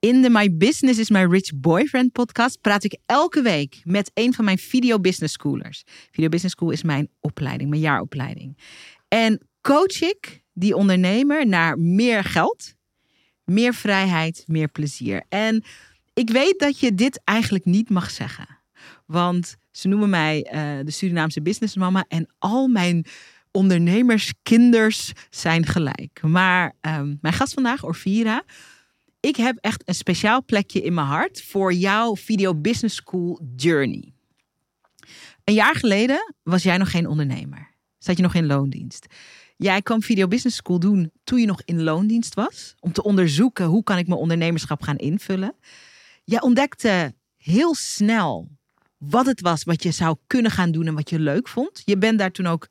[0.00, 4.34] In de My Business is My Rich Boyfriend podcast praat ik elke week met een
[4.34, 5.84] van mijn Video Business Schoolers.
[6.10, 8.58] Video Business School is mijn opleiding, mijn jaaropleiding.
[9.08, 12.74] En coach ik die ondernemer naar meer geld,
[13.44, 15.24] meer vrijheid, meer plezier.
[15.28, 15.64] En
[16.14, 18.58] ik weet dat je dit eigenlijk niet mag zeggen.
[19.06, 23.04] Want ze noemen mij uh, de Surinaamse businessmama en al mijn
[23.50, 26.20] ondernemerskinders zijn gelijk.
[26.22, 28.44] Maar um, mijn gast vandaag, Orvira,
[29.20, 34.12] ik heb echt een speciaal plekje in mijn hart voor jouw Video Business School Journey.
[35.44, 37.70] Een jaar geleden was jij nog geen ondernemer.
[37.98, 39.06] Zat je nog in loondienst.
[39.56, 42.74] Jij kwam Video Business School doen toen je nog in loondienst was.
[42.80, 45.54] Om te onderzoeken hoe kan ik mijn ondernemerschap gaan invullen.
[46.24, 48.48] Jij ontdekte heel snel
[48.98, 51.82] wat het was wat je zou kunnen gaan doen en wat je leuk vond.
[51.84, 52.68] Je bent daar toen ook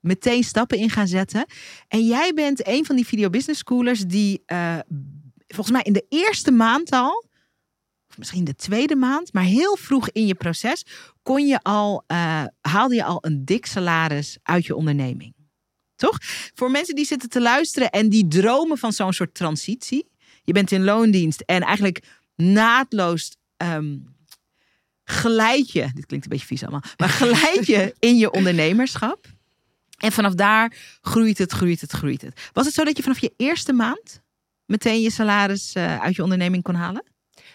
[0.00, 1.46] meteen stappen in gaan zetten.
[1.88, 4.78] En jij bent een van die Video Business Schoolers die uh,
[5.54, 7.26] volgens mij in de eerste maand al,
[8.08, 10.84] of misschien de tweede maand, maar heel vroeg in je proces,
[11.22, 15.34] kon je al, uh, haalde je al een dik salaris uit je onderneming.
[15.96, 16.18] Toch?
[16.54, 20.10] Voor mensen die zitten te luisteren en die dromen van zo'n soort transitie.
[20.42, 24.16] Je bent in loondienst en eigenlijk naadloos um,
[25.04, 29.26] geleid je, dit klinkt een beetje vies allemaal, maar geleid je in je ondernemerschap.
[29.98, 32.50] En vanaf daar groeit het, groeit het, groeit het.
[32.52, 34.22] Was het zo dat je vanaf je eerste maand
[34.68, 37.04] meteen je salaris uh, uit je onderneming kon halen?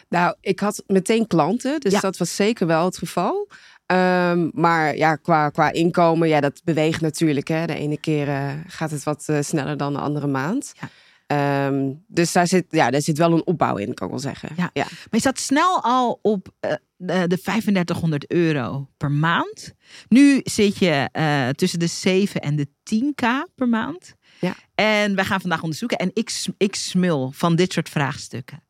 [0.10, 2.00] Nou, ik had meteen klanten, dus Ja.
[2.00, 3.48] dat was zeker wel het geval.
[3.86, 7.48] Ehm, maar ja, qua, qua inkomen, ja, dat beweegt natuurlijk.
[7.48, 7.66] Hè.
[7.66, 10.74] De ene keer eh, gaat het wat eh, sneller dan de andere maand.
[10.80, 10.90] Ja.
[11.28, 14.50] Ehm, dus daar zit, ja, daar zit wel een opbouw in, kan ik wel zeggen.
[14.56, 14.70] Ja.
[14.74, 14.84] ja.
[14.84, 19.74] Maar je zat snel al op eh, de de 3500 euro per maand.
[20.08, 24.16] Nu zit je eh, tussen de 7 en de 10k per maand.
[24.44, 24.56] Ja.
[24.76, 25.98] En wij gaan vandaag onderzoeken.
[25.98, 28.64] En ik, ik smul van dit soort vraagstukken.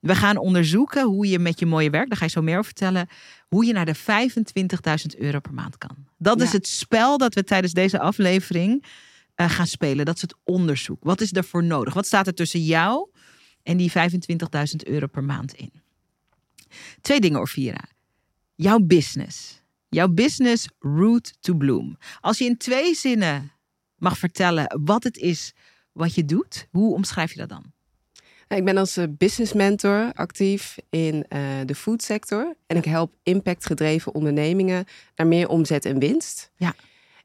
[0.00, 2.64] We gaan onderzoeken hoe je met je mooie werk, daar ga je zo meer over
[2.64, 3.08] vertellen,
[3.48, 5.96] hoe je naar de 25.000 euro per maand kan.
[6.18, 8.84] Dat is het spel dat we tijdens deze aflevering
[9.34, 10.04] eh, gaan spelen.
[10.04, 11.04] Dat is het onderzoek.
[11.04, 11.94] Wat is ervoor nodig?
[11.94, 13.08] Wat staat er tussen jou
[13.62, 13.96] en die 25.000
[14.86, 15.72] euro per maand in?
[17.00, 17.84] Twee dingen, Orvira.
[18.54, 19.62] Jouw business.
[19.88, 21.96] Jouw business route to bloom.
[22.20, 23.53] Als je in twee zinnen
[24.04, 25.52] mag vertellen wat het is
[25.92, 27.72] wat je doet, hoe omschrijf je dat dan?
[28.48, 32.56] Ik ben als eh, business mentor actief in eh, de foodsector.
[32.66, 34.84] En ik help impactgedreven ondernemingen
[35.16, 36.50] naar meer omzet en winst.
[36.56, 36.74] Ja.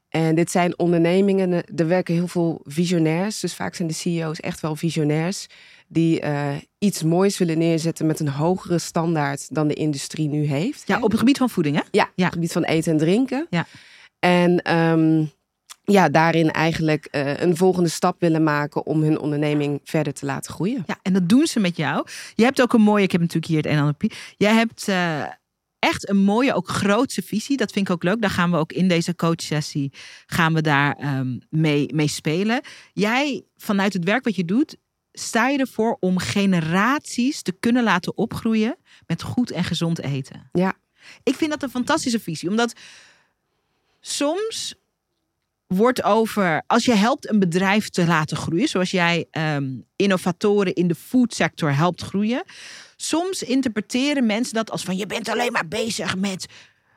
[0.08, 3.40] En dit zijn ondernemingen, eh, er werken heel veel visionairs.
[3.40, 5.46] Dus vaak zijn de CEO's echt wel visionairs.
[5.88, 6.22] Die
[6.78, 10.82] iets moois willen neerzetten met een hogere standaard dan de industrie nu heeft.
[10.86, 11.82] Ja, op het gebied van voeding, hè?
[11.90, 12.24] Ja, op Ja.
[12.24, 13.46] het gebied van eten en drinken.
[13.50, 13.66] Ja.
[14.18, 15.24] En ehm,
[15.90, 20.52] ja, daarin eigenlijk eh, een volgende stap willen maken om hun onderneming verder te laten
[20.52, 20.82] groeien.
[20.86, 22.06] Ja, en dat doen ze met jou.
[22.34, 25.22] Je hebt ook een mooie, ik heb natuurlijk hier het pie- Jij hebt eh,
[25.78, 27.56] echt een mooie, ook grootse visie.
[27.56, 28.20] Dat vind ik ook leuk.
[28.20, 29.92] Daar gaan we ook in deze coachsessie
[30.26, 32.60] gaan we daar ehm, mee, mee spelen.
[32.92, 34.76] Jij, vanuit het werk wat je doet,
[35.12, 40.48] sta je ervoor om generaties te kunnen laten opgroeien met goed en gezond eten.
[40.52, 40.74] Ja.
[41.22, 42.72] Ik vind dat een fantastische visie, omdat
[44.00, 44.74] soms
[45.74, 50.88] wordt over, als je helpt een bedrijf te laten groeien, zoals jij ehm, innovatoren in
[50.88, 52.42] de foodsector helpt groeien,
[52.96, 56.46] soms interpreteren mensen dat als van je bent alleen maar bezig met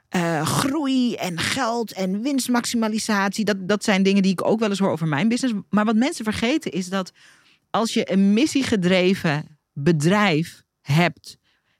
[0.09, 3.45] eh, groei en geld en winstmaximalisatie.
[3.45, 5.55] Dat, dat zijn dingen die ik ook wel eens hoor over mijn business.
[5.69, 7.11] Maar wat mensen vergeten is dat
[7.69, 11.38] als je een missiegedreven bedrijf hebt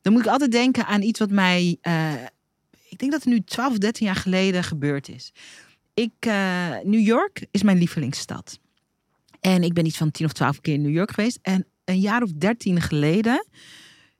[0.01, 2.13] Dan moet ik altijd denken aan iets wat mij, eh,
[2.89, 5.33] ik denk dat het nu 12 of 13 jaar geleden gebeurd is.
[5.95, 8.59] Ik, eh, New York is mijn lievelingsstad.
[9.41, 11.39] En ik ben iets van 10 of 12 keer in New York geweest.
[11.43, 13.47] En een jaar of 13 geleden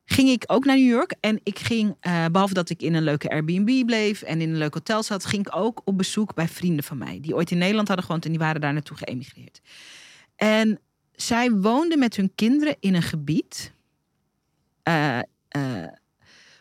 [0.05, 1.15] ging ik ook naar New York.
[1.21, 4.59] En ik ging, eh, behalve dat ik in een leuke Airbnb bleef en in een
[4.59, 7.19] leuk hotel zat, ging ik ook op bezoek bij vrienden van mij.
[7.21, 9.61] Die ooit in Nederland hadden gewoond en die waren daar naartoe geëmigreerd.
[10.37, 10.81] En
[11.13, 13.73] zij woonden met hun kinderen in een gebied
[14.83, 15.19] eh,
[15.49, 15.89] eh,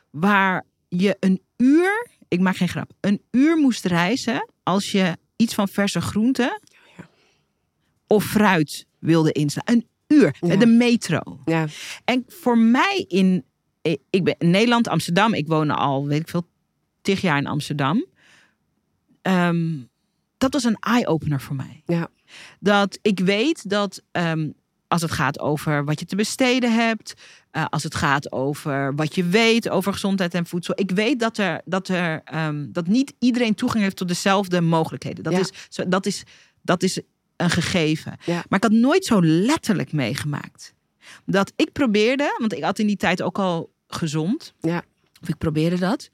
[0.10, 5.54] waar je een uur, ik maak geen grap, een uur moest reizen als je iets
[5.54, 6.62] van verse groenten
[8.08, 9.64] of fruit wilde inslaan.
[9.66, 10.56] Een uur, Ja.
[10.56, 11.40] de metro.
[11.46, 11.66] Ja,
[12.06, 13.44] En voor mij in,
[14.10, 16.48] ik ben in Nederland, Amsterdam, ik woon al, weet ik veel,
[17.02, 18.06] tig jaar in Amsterdam.
[19.22, 19.72] Ehm,
[20.38, 21.82] dat was een eye-opener voor mij.
[21.86, 22.08] Ja.
[22.60, 24.50] Dat ik weet dat ehm,
[24.88, 27.14] als het gaat over wat je te besteden hebt,
[27.52, 31.38] eh, als het gaat over wat je weet over gezondheid en voedsel, ik weet dat
[31.38, 35.24] er, dat er ehm, dat niet iedereen toegang heeft tot dezelfde mogelijkheden.
[35.24, 35.40] Dat Ja.
[35.40, 35.52] is,
[35.88, 36.24] dat is,
[36.62, 37.02] dat is
[37.38, 38.18] een gegeven.
[38.26, 38.34] Ja.
[38.50, 40.74] Maar ik had nooit zo letterlijk meegemaakt.
[41.26, 44.54] Dat ik probeerde, want ik had in die tijd ook al gezond.
[44.60, 44.84] Ja.
[45.22, 46.10] Of ik probeerde dat.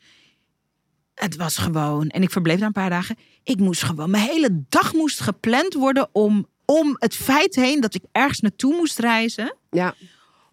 [1.14, 3.16] Het was gewoon, en ik verbleef daar een paar dagen.
[3.44, 7.94] Ik moest gewoon, mijn hele dag moest gepland worden om, om het feit heen dat
[7.96, 9.56] ik ergens naartoe moest reizen.
[9.72, 9.96] ja.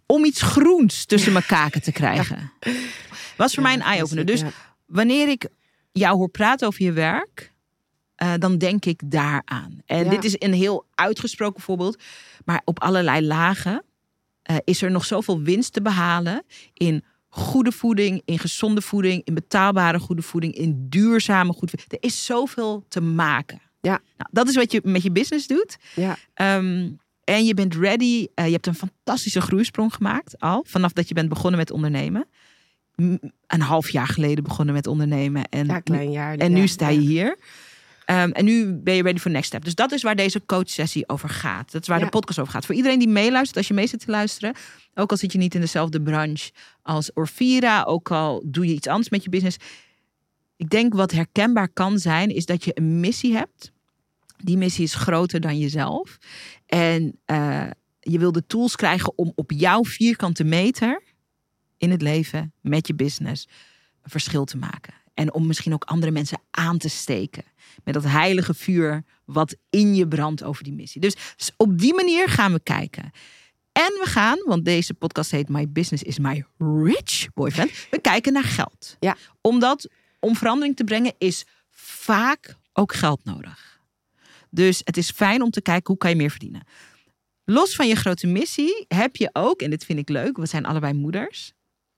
[0.08, 2.52] Om iets groens tussen mijn kaken te krijgen.
[3.36, 4.24] Was voor mij een eye-opener.
[4.24, 4.42] Dus
[4.86, 5.48] wanneer ik
[5.92, 7.52] jou hoor praten over je werk,
[8.16, 9.80] eh, dan denk ik daaraan.
[9.86, 10.10] En Ja.
[10.10, 12.02] dit is een heel uitgesproken voorbeeld,
[12.44, 13.82] maar op allerlei lagen
[14.42, 16.42] eh, is er nog zoveel winst te behalen
[16.72, 21.92] in goede voeding, in gezonde voeding, in betaalbare goede voeding, in duurzame goede voeding.
[22.02, 23.60] Er is zoveel te maken.
[23.80, 24.00] Ja.
[24.16, 25.76] Nou, dat is wat je met je business doet.
[25.94, 26.16] Ja.
[26.34, 26.90] Ehm,
[27.24, 28.26] en je bent ready.
[28.34, 30.64] Eh, je hebt een fantastische groeisprong gemaakt al.
[30.68, 32.26] Vanaf dat je bent begonnen met ondernemen.
[32.94, 33.16] M-
[33.46, 35.44] Een half jaar geleden begonnen met ondernemen.
[35.48, 36.36] En, ja, klein jaar.
[36.36, 37.36] en nu sta je hier.
[38.06, 39.64] Ehm, en nu ben je ready for next step.
[39.64, 41.72] Dus dat is waar deze coachsessie over gaat.
[41.72, 42.04] Dat is waar Ja.
[42.04, 42.66] de podcast over gaat.
[42.66, 44.54] Voor iedereen die meeluistert, als je mee zit te luisteren.
[44.94, 46.50] Ook al zit je niet in dezelfde branche
[46.82, 47.82] als Orvira.
[47.82, 49.56] Ook al doe je iets anders met je business.
[50.56, 53.72] Ik denk wat herkenbaar kan zijn, is dat je een missie hebt.
[54.36, 56.18] Die missie is groter dan jezelf.
[56.66, 57.70] En eh,
[58.00, 61.02] je wil de tools krijgen om op jouw vierkante meter
[61.76, 63.48] in het leven met je business
[64.02, 64.94] een verschil te maken.
[65.16, 67.44] En om misschien ook andere mensen aan te steken
[67.84, 71.00] met dat heilige vuur wat in je brandt over die missie.
[71.00, 71.14] Dus
[71.56, 73.10] op die manier gaan we kijken.
[73.72, 77.70] En we gaan, want deze podcast heet My Business is My Rich Boyfriend.
[77.90, 78.96] We kijken naar geld.
[79.00, 79.16] Ja.
[79.40, 79.88] Omdat
[80.20, 83.80] om verandering te brengen is vaak ook geld nodig.
[84.50, 86.66] Dus het is fijn om te kijken hoe kan je meer verdienen.
[87.44, 90.66] Los van je grote missie heb je ook, en dit vind ik leuk, we zijn
[90.66, 91.52] allebei moeders.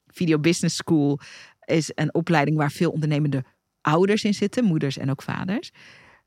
[0.07, 1.21] Video Business School
[1.69, 3.45] is een opleiding waar veel ondernemende
[3.81, 5.71] ouders in zitten, moeders en ook vaders.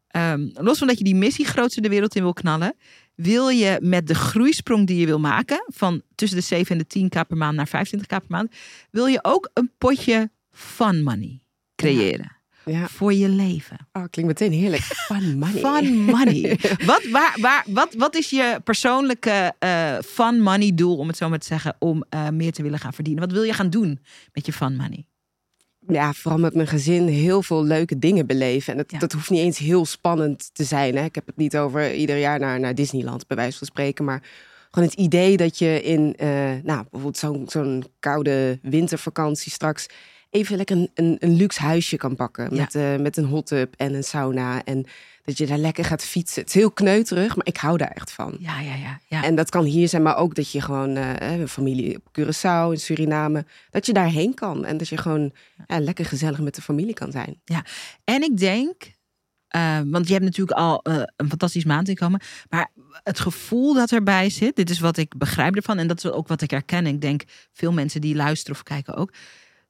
[0.08, 2.76] Ehm, los van dat je die missie grootste de wereld in wil knallen,
[3.16, 7.00] wil je met de groeisprong die je wil maken, van tussen de 7 en de
[7.00, 8.52] 10k per maand naar 25k per maand,
[8.92, 11.42] wil je ook een potje fun money
[11.76, 12.88] creëren Ja.
[12.88, 13.88] voor je leven.
[13.94, 14.82] Oh, klinkt meteen heerlijk.
[15.12, 15.60] Fun money.
[15.62, 16.60] Fun money.
[16.86, 21.30] wat, waar, waar, wat, wat is je persoonlijke eh, fun money doel, om het zo
[21.30, 23.24] maar te zeggen, om eh, meer te willen gaan verdienen?
[23.24, 24.00] Wat wil je gaan doen
[24.34, 25.06] met je fun money?
[25.88, 28.72] Ja, vooral met mijn gezin heel veel leuke dingen beleven.
[28.72, 29.00] En dat, Ja.
[29.00, 30.96] dat hoeft niet eens heel spannend te zijn.
[30.98, 31.04] Hè?
[31.04, 34.06] Ik heb het niet over ieder jaar naar, naar Disneyland, bij wijze van spreken.
[34.06, 34.24] Maar
[34.72, 36.28] gewoon het idee dat je in, eh,
[36.64, 39.86] nou, bijvoorbeeld zo'n zo'n koude wintervakantie straks
[40.32, 42.56] even lekker een, een, een luxe huisje kan pakken.
[42.56, 42.62] Ja.
[42.62, 44.64] Met, eh, met een hot tub en een sauna.
[44.64, 44.86] En
[45.24, 46.42] dat je daar lekker gaat fietsen.
[46.42, 48.36] Het is heel kneuterig, maar ik hou daar echt van.
[48.40, 49.00] Ja, ja, ja.
[49.08, 49.24] ja.
[49.24, 52.72] En dat kan hier zijn, maar ook dat je gewoon eh, een familie op Curaçao
[52.72, 55.32] in Suriname, dat je daarheen kan en dat je gewoon
[55.68, 57.42] ja, lekker gezellig met de familie kan zijn.
[58.04, 58.94] En ik denk,
[59.48, 62.72] eh, want je hebt natuurlijk al eh, een fantastisch maandinkomen, maar
[63.04, 66.28] het gevoel dat erbij zit, dit is wat ik begrijp ervan en dat is ook
[66.28, 66.86] wat ik herken.
[66.86, 67.24] Ik denk
[67.54, 69.14] veel mensen die luisteren of kijken ook,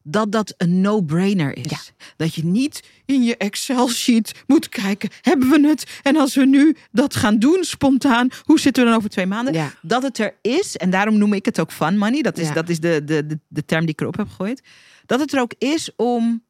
[0.03, 1.91] dat dat een no-brainer is.
[2.17, 5.99] Dat je niet in je Excel-sheet moet kijken, hebben we het?
[6.03, 9.53] En als we nu dat gaan doen spontaan, hoe zitten we dan over twee maanden?
[9.53, 9.73] Ja.
[9.81, 12.21] Dat het er is, en daarom noem ik het ook fun money.
[12.21, 12.53] Dat is, Ja.
[12.53, 14.61] dat is de, de, de, de term die ik erop heb gegooid.
[15.05, 16.43] Dat het er ook is om,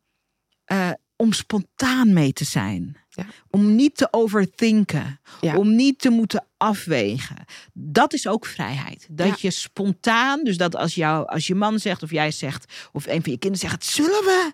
[0.65, 0.89] eh,
[1.21, 2.97] om spontaan mee te zijn.
[3.09, 3.25] Ja.
[3.49, 5.19] Om niet te overthinken.
[5.41, 5.57] Ja.
[5.57, 7.35] Om niet te moeten afwegen.
[7.73, 9.07] Dat is ook vrijheid.
[9.09, 9.35] Dat Ja.
[9.37, 13.23] je spontaan, dus dat als, jou, als je man zegt of jij zegt, of een
[13.23, 14.53] van je kinderen zegt, zullen we?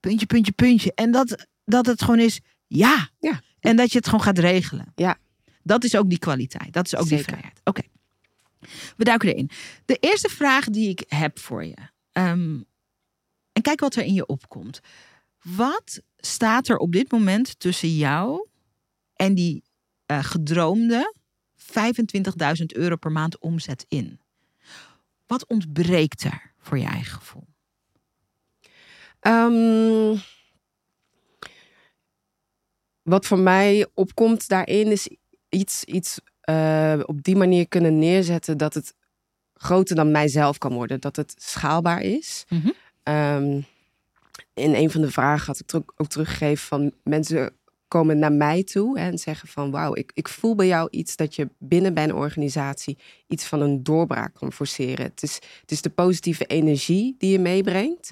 [0.00, 0.92] Puntje, puntje, puntje.
[0.94, 3.08] En dat, dat het gewoon is, ja.
[3.20, 3.40] Ja.
[3.60, 4.92] En dat je het gewoon gaat regelen.
[4.94, 5.16] Ja.
[5.62, 6.72] Dat is ook die kwaliteit.
[6.72, 7.60] Dat is ook die vrijheid.
[7.64, 7.82] Oké.
[8.96, 9.50] We duiken erin.
[9.84, 11.76] De eerste vraag die ik heb voor je.
[12.12, 12.60] ehm,
[13.52, 14.80] en kijk wat er in je opkomt.
[15.42, 18.48] Wat staat er op dit moment tussen jou
[19.14, 19.64] en die
[20.06, 21.14] eh, gedroomde
[21.56, 24.20] 25.000 euro per maand omzet in?
[25.26, 27.46] Wat ontbreekt er voor je eigen gevoel?
[29.20, 30.16] Ehm,
[33.02, 35.08] wat voor mij opkomt daarin is
[35.48, 38.94] iets, iets eh, op die manier kunnen neerzetten dat het
[39.54, 41.00] groter dan mijzelf kan worden.
[41.00, 42.44] Dat het schaalbaar is.
[43.02, 43.60] Ehm,
[44.58, 47.52] in een van de vragen had ik ook teruggegeven van mensen
[47.88, 51.16] komen naar mij toe hè, en zeggen van wauw, ik, ik voel bij jou iets
[51.16, 55.04] dat je binnen bij een organisatie iets van een doorbraak kan forceren.
[55.04, 58.10] Het is, het is de positieve energie die je meebrengt.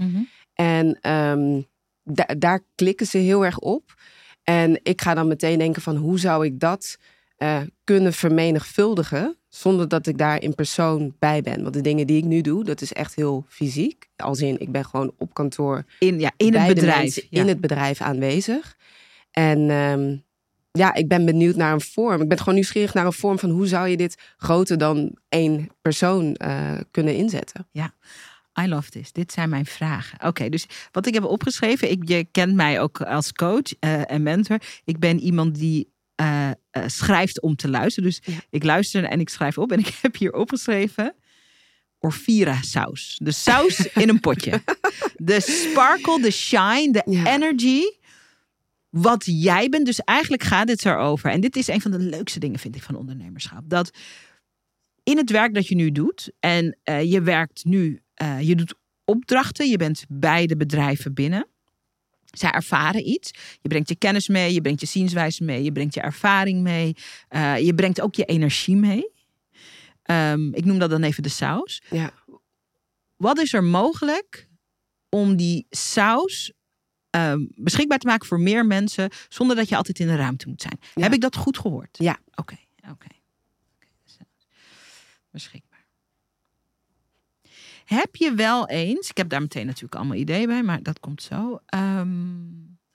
[0.54, 1.60] En ehm,
[2.02, 3.94] da- daar klikken ze heel erg op.
[4.42, 6.98] En ik ga dan meteen denken van hoe zou ik dat
[7.36, 11.62] eh, kunnen vermenigvuldigen zonder dat ik daar in persoon bij ben.
[11.62, 14.08] Want de dingen die ik nu doe, dat is echt heel fysiek.
[14.16, 16.98] Als in, ik ben gewoon op kantoor In, ja, in het bedrijf.
[16.98, 17.40] mensen ja.
[17.40, 18.76] in het bedrijf aanwezig.
[19.30, 20.16] En ehm,
[20.72, 22.22] ja, ik ben benieuwd naar een vorm.
[22.22, 25.68] Ik ben gewoon nieuwsgierig naar een vorm van hoe zou je dit groter dan één
[25.82, 27.66] persoon eh, kunnen inzetten.
[28.60, 29.12] I love this.
[29.12, 30.26] Dit zijn mijn vragen.
[30.28, 31.90] Oké, dus wat ik heb opgeschreven.
[31.90, 34.60] Ik, je kent mij ook als coach eh, en mentor.
[34.84, 38.08] Ik ben iemand die eh, eh, schrijft om te luisteren.
[38.08, 38.40] Dus Ja.
[38.50, 39.72] ik luister en ik schrijf op.
[39.72, 41.14] En ik heb hier opgeschreven.
[41.98, 43.18] Orvira saus.
[43.22, 44.62] De saus in een potje.
[45.16, 47.34] De sparkle, de shine, de Ja.
[47.34, 47.82] energy.
[48.90, 49.86] Wat jij bent.
[49.86, 51.30] Dus eigenlijk gaat dit erover.
[51.30, 53.62] En dit is een van de leukste dingen, vind ik, van ondernemerschap.
[53.64, 53.90] Dat
[55.02, 56.30] in het werk dat je nu doet.
[56.40, 59.68] En eh, je werkt nu, eh, je doet opdrachten.
[59.68, 61.46] Je bent bij de bedrijven binnen.
[62.38, 63.30] Zij ervaren iets.
[63.60, 66.96] Je brengt je kennis mee, je brengt je zienswijze mee, je brengt je ervaring mee.
[67.28, 69.10] eh, je brengt ook je energie mee.
[70.02, 71.82] Ehm, ik noem dat dan even de saus.
[71.90, 72.12] Ja.
[73.16, 74.48] Wat is er mogelijk
[75.08, 76.52] om die saus
[77.10, 80.62] ehm, beschikbaar te maken voor meer mensen zonder dat je altijd in de ruimte moet
[80.62, 80.78] zijn?
[80.94, 81.02] Ja.
[81.02, 81.96] Heb ik dat goed gehoord?
[81.98, 82.18] Ja.
[82.34, 82.56] Oké,
[82.90, 82.90] oké.
[82.90, 83.06] Oké.
[85.30, 85.65] Beschikbaar.
[87.86, 91.22] Heb je wel eens, ik heb daar meteen natuurlijk allemaal ideeën bij, maar dat komt
[91.22, 91.60] zo.
[91.66, 92.08] Ehm,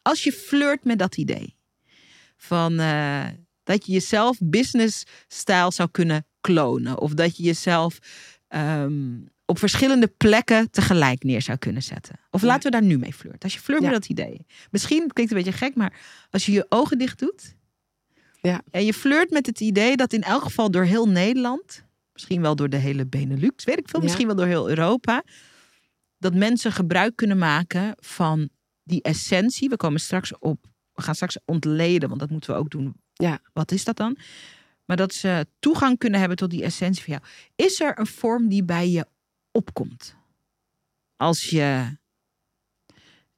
[0.01, 1.55] als je flirt met dat idee
[2.37, 3.25] van eh,
[3.63, 7.97] dat je jezelf business style zou kunnen klonen, of dat je jezelf
[8.47, 12.15] ehm, op verschillende plekken tegelijk neer zou kunnen zetten.
[12.31, 12.47] Of Ja.
[12.47, 13.39] laten we daar nu mee flirten.
[13.41, 13.89] Als je flirt Ja.
[13.89, 14.45] met dat idee.
[14.71, 15.93] Misschien het klinkt een beetje gek, maar
[16.29, 17.55] als je je ogen dicht doet
[18.41, 18.61] Ja.
[18.71, 22.55] en je flirt met het idee dat in elk geval door heel Nederland, misschien wel
[22.55, 24.05] door de hele Benelux, weet ik veel, Ja.
[24.05, 25.23] misschien wel door heel Europa,
[26.17, 28.49] dat mensen gebruik kunnen maken van
[28.83, 29.69] die essentie.
[29.69, 32.93] We komen straks op, we gaan straks ontleden, want dat moeten we ook doen.
[33.13, 33.39] Ja.
[33.53, 34.17] Wat is dat dan?
[34.85, 37.25] Maar dat ze toegang kunnen hebben tot die essentie van jou.
[37.55, 39.05] Is er een vorm die bij je
[39.51, 40.15] opkomt?
[41.15, 41.97] Als je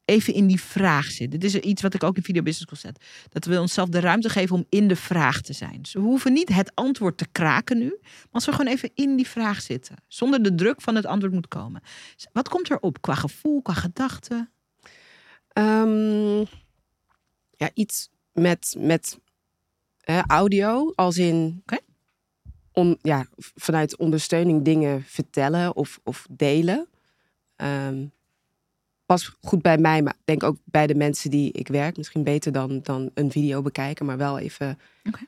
[0.05, 1.31] even in die vraag zit.
[1.31, 3.05] Dit is iets wat ik ook in Video Business School zet.
[3.29, 5.81] Dat we onszelf de ruimte geven om in de vraag te zijn.
[5.81, 7.98] Dus we hoeven niet het antwoord te kraken nu.
[8.01, 9.95] Maar als we gewoon even in die vraag zitten.
[10.07, 11.81] Zonder de druk van het antwoord moet komen.
[12.15, 14.50] Dus Wat komt erop qua gevoel, qua gedachte?
[15.48, 16.39] Ehm,
[17.55, 19.19] ja, iets met, met
[20.01, 21.77] hè, audio, als in Oké.
[22.72, 26.88] on, ja, vanuit ondersteuning dingen vertellen of, of delen.
[27.55, 28.05] Ehm,
[29.05, 31.98] pas goed bij mij, maar ik denk ook bij de mensen die ik werk.
[31.98, 34.79] Misschien beter dan, dan een video bekijken, maar wel even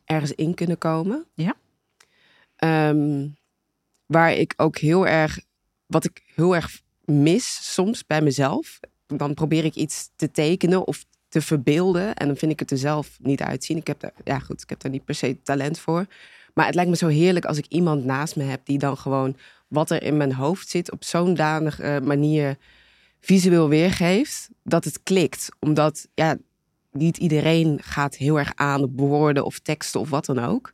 [0.06, 1.26] ergens in kunnen komen.
[1.34, 1.56] Ja.
[2.56, 3.28] Ehm,
[4.06, 5.40] waar ik ook heel erg,
[5.86, 8.80] wat ik heel erg mis soms bij mezelf.
[9.08, 12.16] Dan probeer ik iets te tekenen of te verbeelden.
[12.16, 13.78] En dan vind ik het er zelf niet uitzien.
[13.78, 16.06] Ik heb daar, ja goed, ik heb daar niet per se talent voor.
[16.54, 19.36] Maar het lijkt me zo heerlijk als ik iemand naast me heb die dan gewoon
[19.68, 22.58] wat er in mijn hoofd zit op zo'n danige manier
[23.20, 25.50] visueel weergeeft dat het klikt.
[25.60, 26.38] Omdat ja,
[26.92, 30.74] niet iedereen gaat heel erg aan op woorden of teksten of wat dan ook.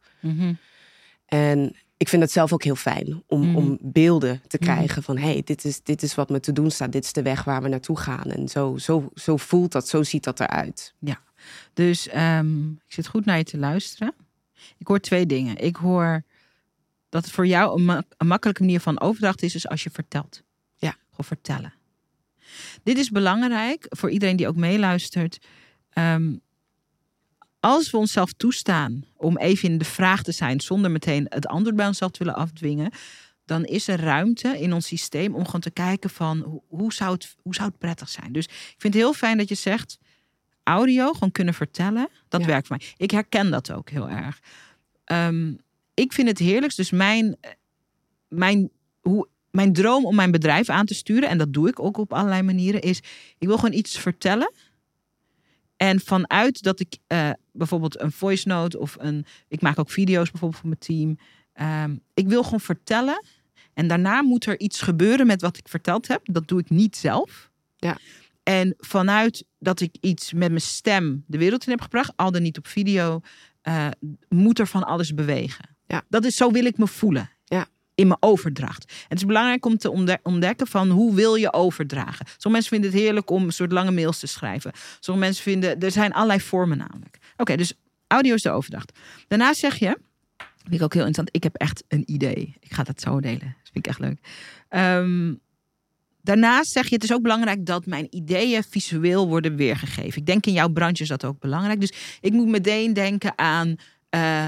[1.26, 3.56] En ik vind het zelf ook heel fijn om, Mhm.
[3.56, 4.72] om beelden te Mhm.
[4.72, 7.22] krijgen van hey, dit is, dit is wat me te doen staat, dit is de
[7.22, 8.24] weg waar we naartoe gaan.
[8.32, 10.94] En zo, zo, zo voelt dat, zo ziet dat eruit.
[11.74, 14.14] Dus ehm, ik zit goed naar je te luisteren.
[14.78, 15.58] Ik hoor twee dingen.
[15.58, 16.24] Ik hoor
[17.10, 19.90] dat het voor jou een, ma- een makkelijke manier van overdracht is, is als je
[19.90, 20.42] vertelt.
[20.76, 20.90] Ja.
[20.90, 21.74] Gewoon vertellen.
[22.84, 25.38] Dit is belangrijk voor iedereen die ook meeluistert.
[25.90, 26.36] Ehm,
[27.60, 31.76] als we onszelf toestaan om even in de vraag te zijn, zonder meteen het antwoord
[31.76, 32.92] bij onszelf te willen afdwingen,
[33.46, 37.36] dan is er ruimte in ons systeem om gewoon te kijken van hoe, zou, het,
[37.42, 38.32] hoe zou het prettig zijn.
[38.32, 39.98] Dus ik vind het heel fijn dat je zegt,
[40.64, 42.48] audio, gewoon kunnen vertellen, dat Ja.
[42.48, 42.88] werkt voor mij.
[42.98, 44.40] Ik herken dat ook heel erg.
[45.04, 45.54] Ehm,
[45.94, 46.78] ik vind het heerlijkst.
[46.78, 47.52] Dus mijn, eh,
[48.28, 48.70] mijn,
[49.02, 52.14] hoe, mijn droom om mijn bedrijf aan te sturen, en dat doe ik ook op
[52.14, 52.98] allerlei manieren, is
[53.38, 54.52] ik wil gewoon iets vertellen.
[55.78, 59.26] En vanuit dat ik eh, bijvoorbeeld een voice note of een.
[59.48, 61.18] Ik maak ook video's bijvoorbeeld voor mijn team.
[61.54, 63.24] Ehm, ik wil gewoon vertellen.
[63.74, 66.22] En daarna moet er iets gebeuren met wat ik verteld heb.
[66.24, 67.52] Dat doe ik niet zelf.
[67.78, 67.98] Ja.
[68.44, 72.42] En vanuit dat ik iets met mijn stem de wereld in heb gebracht, al dan
[72.42, 73.22] niet op video,
[73.62, 73.88] eh,
[74.30, 75.76] moet er van alles bewegen.
[75.88, 76.04] Ja.
[76.10, 77.30] Dat is zo wil ik me voelen.
[78.02, 78.94] In mijn overdracht.
[79.08, 82.26] Het is belangrijk om te ontde- ontdekken van hoe wil je overdragen.
[82.26, 84.72] Sommige mensen vinden het heerlijk om een soort lange mails te schrijven.
[85.00, 87.18] Sommige mensen vinden, er zijn allerlei vormen namelijk.
[87.38, 87.74] Oké, dus
[88.08, 89.00] audio is de overdracht.
[89.28, 89.98] Daarna zeg je,
[90.62, 92.56] vind ik ook heel interessant, ik heb echt een idee.
[92.60, 93.40] Ik ga dat zo delen.
[93.40, 94.20] Dat vind ik echt leuk.
[94.70, 95.34] Ehm,
[96.22, 100.20] daarnaast zeg je, het is ook belangrijk dat mijn ideeën visueel worden weergegeven.
[100.20, 101.80] Ik denk in jouw branche is dat ook belangrijk.
[101.80, 103.76] Dus ik moet meteen denken aan
[104.10, 104.48] eh,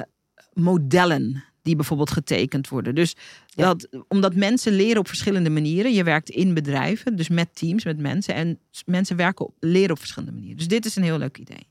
[0.53, 2.95] modellen die bijvoorbeeld getekend worden.
[2.95, 3.15] Dus
[3.47, 3.63] Ja.
[3.73, 5.93] dat, omdat mensen leren op verschillende manieren.
[5.93, 8.33] Je werkt in bedrijven, dus met teams, met mensen.
[8.35, 10.57] En mensen werken op, leren op verschillende manieren.
[10.57, 11.67] Dus dit is een heel leuk idee.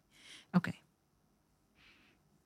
[0.53, 0.71] Oké.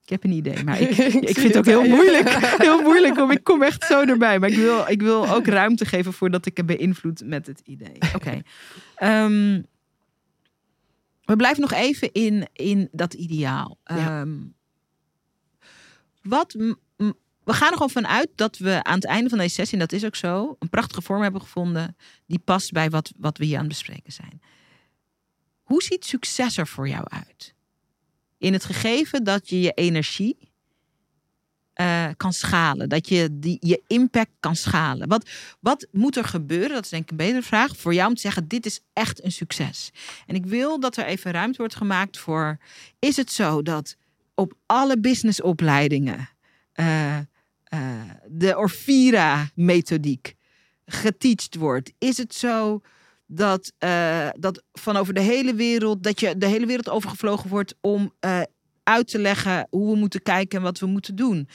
[0.02, 0.88] Ik heb een idee, maar ik,
[1.30, 2.28] Ik vind het ook heel moeilijk.
[2.66, 4.38] Heel moeilijk, om ik kom echt zo erbij.
[4.38, 7.96] Maar ik wil, ik wil ook ruimte geven voordat ik beïnvloed met het idee.
[8.14, 8.40] Oké.
[8.96, 9.62] Ehm,
[11.24, 13.78] we blijven nog even in, in dat ideaal.
[13.84, 14.20] Ja.
[14.20, 14.34] Ehm,
[16.22, 16.56] wat,
[17.46, 19.92] we gaan er gewoon vanuit dat we aan het einde van deze sessie, en dat
[19.92, 23.54] is ook zo, een prachtige vorm hebben gevonden die past bij wat, wat we hier
[23.54, 24.40] aan het bespreken zijn.
[25.62, 27.54] Hoe ziet succes er voor jou uit?
[28.38, 30.36] In het gegeven dat je je energie
[31.72, 32.88] eh, kan schalen.
[32.88, 35.08] Dat je die, je impact kan schalen.
[35.08, 35.30] Wat,
[35.60, 36.74] wat moet er gebeuren?
[36.74, 37.76] Dat is denk ik een betere vraag.
[37.76, 39.90] Voor jou om te zeggen, dit is echt een succes.
[40.26, 42.58] En ik wil dat er even ruimte wordt gemaakt voor...
[42.98, 43.96] Is het zo dat
[44.34, 46.28] op alle businessopleidingen...
[46.72, 47.18] eh,
[47.66, 50.34] eh, de Orvira-methodiek
[50.86, 51.92] geteacht wordt?
[51.98, 52.80] Is het zo
[53.26, 56.02] dat, eh, dat van over de hele wereld...
[56.02, 58.12] dat je de hele wereld overgevlogen wordt om...
[58.20, 58.40] eh,
[58.82, 61.48] uit te leggen hoe we moeten kijken en wat we moeten doen.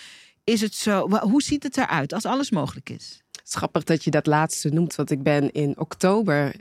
[0.43, 1.09] Is het zo?
[1.09, 3.21] Hoe ziet het eruit als alles mogelijk is?
[3.43, 6.55] Grappig dat je dat laatste noemt, want ik ben in oktober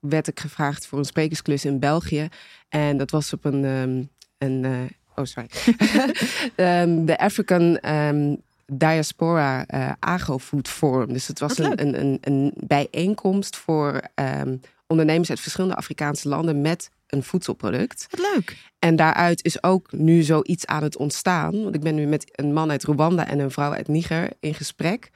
[0.00, 2.28] werd ik gevraagd voor een sprekersklus in België.
[2.68, 4.04] En dat was op een, ehm,
[4.38, 5.48] een oh sorry,
[6.56, 8.34] Ehm, de African ehm,
[8.72, 11.12] Diaspora eh Agrofood Forum.
[11.12, 14.56] Dus het was een, een, een, een bijeenkomst voor ehm,
[14.86, 18.06] ondernemers uit verschillende Afrikaanse landen met een voedselproduct.
[18.10, 18.56] Wat leuk.
[18.78, 21.62] En daaruit is ook nu zoiets aan het ontstaan.
[21.62, 24.54] Want ik ben nu met een man uit Rwanda en een vrouw uit Niger in
[24.54, 25.10] gesprek.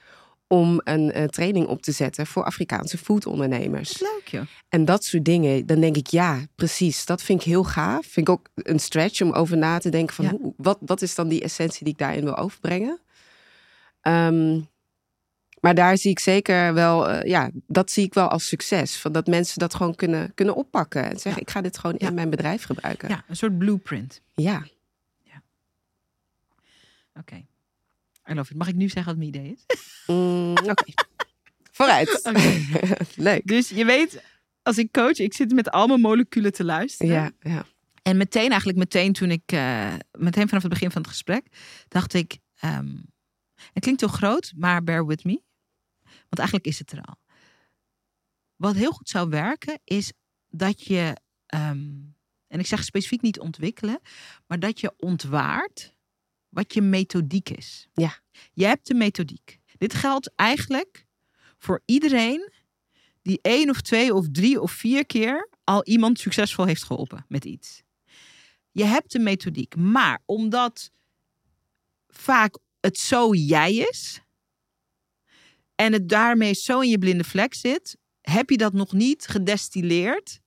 [0.47, 3.99] Om een eh, training op te zetten voor Afrikaanse foodondernemers.
[3.99, 4.41] Leuk, joh.
[4.69, 7.05] En dat soort dingen, dan denk ik ja, precies.
[7.05, 8.05] Dat vind ik heel gaaf.
[8.05, 10.31] Vind ik ook een stretch om over na te denken van Ja.
[10.31, 12.99] hoe, wat, wat is dan die essentie die ik daarin wil overbrengen.
[14.05, 14.59] Ehm,
[15.59, 18.97] maar daar zie ik zeker wel, eh, ja, dat zie ik wel als succes.
[18.97, 21.03] Van dat mensen dat gewoon kunnen, kunnen oppakken.
[21.03, 21.37] En zeggen, Ja.
[21.37, 22.07] ik ga dit gewoon Ja.
[22.07, 23.09] in mijn bedrijf gebruiken.
[23.09, 24.21] Ja, een soort blueprint.
[24.35, 24.63] ja.
[27.19, 27.45] Oké.
[28.29, 28.57] I love it.
[28.57, 29.65] Mag ik nu zeggen wat mijn idee is?
[30.07, 30.93] Mm, Oké.
[31.71, 32.21] Vooruit.
[32.29, 32.61] Oké.
[33.15, 33.47] Leuk.
[33.47, 34.23] Dus je weet,
[34.63, 37.13] als ik coach, ik zit met al mijn moleculen te luisteren.
[37.13, 37.65] Ja, ja.
[38.01, 41.45] En meteen, eigenlijk meteen toen ik, eh, meteen vanaf het begin van het gesprek,
[41.87, 42.87] dacht ik, ehm,
[43.73, 45.41] het klinkt heel groot, maar bear with me.
[46.03, 47.15] Want eigenlijk is het er al.
[48.55, 50.11] Wat heel goed zou werken, is
[50.49, 51.93] dat je, ehm,
[52.47, 53.99] en ik zeg specifiek niet ontwikkelen,
[54.47, 55.95] maar dat je ontwaart
[56.49, 57.87] wat je methodiek is.
[57.93, 58.19] Ja.
[58.53, 59.59] Je hebt de methodiek.
[59.77, 61.05] Dit geldt eigenlijk
[61.57, 62.51] voor iedereen
[63.21, 67.45] die één of twee of drie of vier keer al iemand succesvol heeft geholpen met
[67.45, 67.83] iets.
[68.71, 70.91] Je hebt de methodiek, maar omdat
[72.07, 74.21] vaak het zo jij is
[75.75, 80.39] en het daarmee zo in je blinde vlek zit, heb je dat nog niet gedestilleerd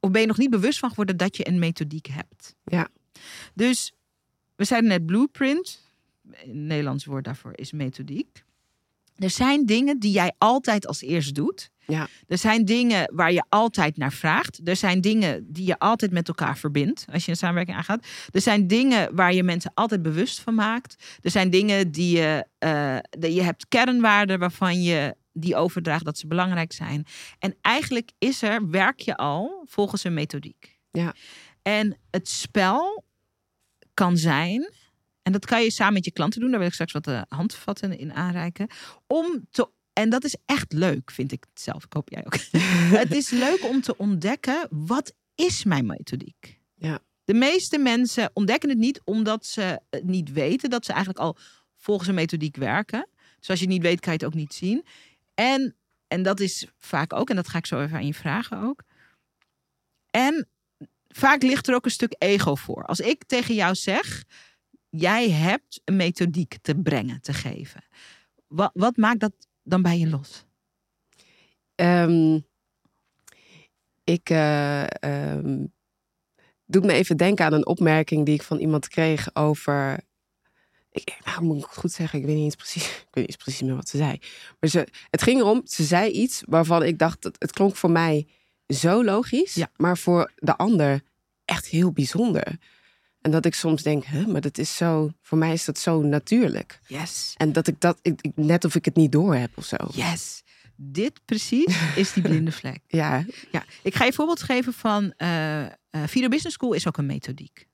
[0.00, 2.54] of ben je nog niet bewust van geworden dat je een methodiek hebt.
[2.64, 2.88] Ja.
[3.54, 3.92] Dus
[4.56, 5.90] we zeiden net blueprint.
[6.22, 8.44] een Nederlands woord daarvoor is methodiek.
[9.14, 11.70] Er zijn dingen die jij altijd als eerst doet.
[11.86, 12.08] Ja.
[12.26, 14.60] Er zijn dingen waar je altijd naar vraagt.
[14.64, 18.06] Er zijn dingen die je altijd met elkaar verbindt als je een samenwerking aangaat.
[18.30, 21.18] Er zijn dingen waar je mensen altijd bewust van maakt.
[21.22, 22.46] Er zijn dingen die je,
[23.20, 27.06] uh, je hebt kernwaarden waarvan je die overdraagt dat ze belangrijk zijn.
[27.38, 30.78] En eigenlijk is er, werk je al volgens een methodiek.
[30.90, 31.14] Ja.
[31.62, 33.04] En het spel
[33.94, 34.72] kan zijn,
[35.22, 37.22] en dat kan je samen met je klanten doen, daar wil ik straks wat uh,
[37.28, 38.66] handvatten in aanreiken,
[39.06, 39.68] om te
[39.98, 41.84] en dat is echt leuk, vind ik zelf.
[41.84, 42.36] Ik hoop jij ook.
[43.02, 46.60] het is leuk om te ontdekken, wat is mijn methodiek?
[46.74, 46.98] Ja.
[47.24, 51.36] De meeste mensen ontdekken het niet omdat ze het niet weten dat ze eigenlijk al
[51.76, 53.08] volgens een methodiek werken.
[53.38, 54.84] Dus als je het niet weet, kan je het ook niet zien.
[55.34, 55.76] En,
[56.08, 58.82] en dat is vaak ook, en dat ga ik zo even aan je vragen ook.
[60.10, 60.48] En
[61.08, 62.84] vaak ligt er ook een stuk ego voor.
[62.84, 64.24] Als ik tegen jou zeg,
[64.88, 67.84] jij hebt een methodiek te brengen, te geven.
[68.46, 70.44] Wat, wat maakt dat dan bij je los?
[71.74, 72.46] Um,
[74.04, 75.72] ik uh, um,
[76.64, 80.00] doet me even denken aan een opmerking die ik van iemand kreeg over.
[80.90, 83.36] Ik, nou, moet ik goed zeggen, ik weet niet eens precies, ik weet niet eens
[83.36, 84.18] precies meer wat ze zei.
[84.60, 87.90] Maar ze, het ging erom, ze zei iets waarvan ik dacht, het, het klonk voor
[87.90, 88.28] mij
[88.66, 89.70] zo logisch, ja.
[89.76, 91.02] maar voor de ander
[91.44, 92.58] echt heel bijzonder.
[93.26, 96.02] En dat ik soms denk, huh, maar dat is zo, voor mij is dat zo
[96.02, 96.80] natuurlijk.
[96.86, 97.34] Yes.
[97.36, 99.76] En dat ik dat, ik, net of ik het niet door heb of zo.
[99.92, 100.42] Yes.
[100.76, 102.80] Dit precies is die blinde vlek.
[102.86, 103.24] ja.
[103.50, 103.64] ja.
[103.82, 107.06] Ik ga je een voorbeeld geven van uh, uh, Video Business School is ook een
[107.06, 107.66] methodiek.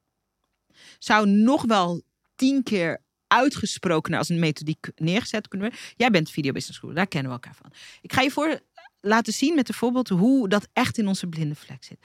[0.99, 2.03] Zou nog wel
[2.35, 5.87] tien keer uitgesproken als een methodiek neergezet kunnen worden.
[5.97, 7.73] Jij bent Video Business School, daar kennen we elkaar van.
[8.01, 8.61] Ik ga je voor
[9.01, 11.99] laten zien met een voorbeeld hoe dat echt in onze blinde vlek zit.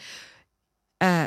[1.04, 1.26] Uh,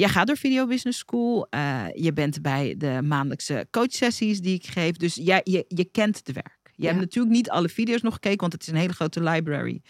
[0.00, 1.46] Jij gaat door Video Business School.
[1.50, 4.96] Uh, je bent bij de maandelijkse coachsessies die ik geef.
[4.96, 6.58] Dus jij, je, je kent het werk.
[6.74, 6.88] Je Ja.
[6.88, 9.80] hebt natuurlijk niet alle video's nog gekeken, want het is een hele grote library.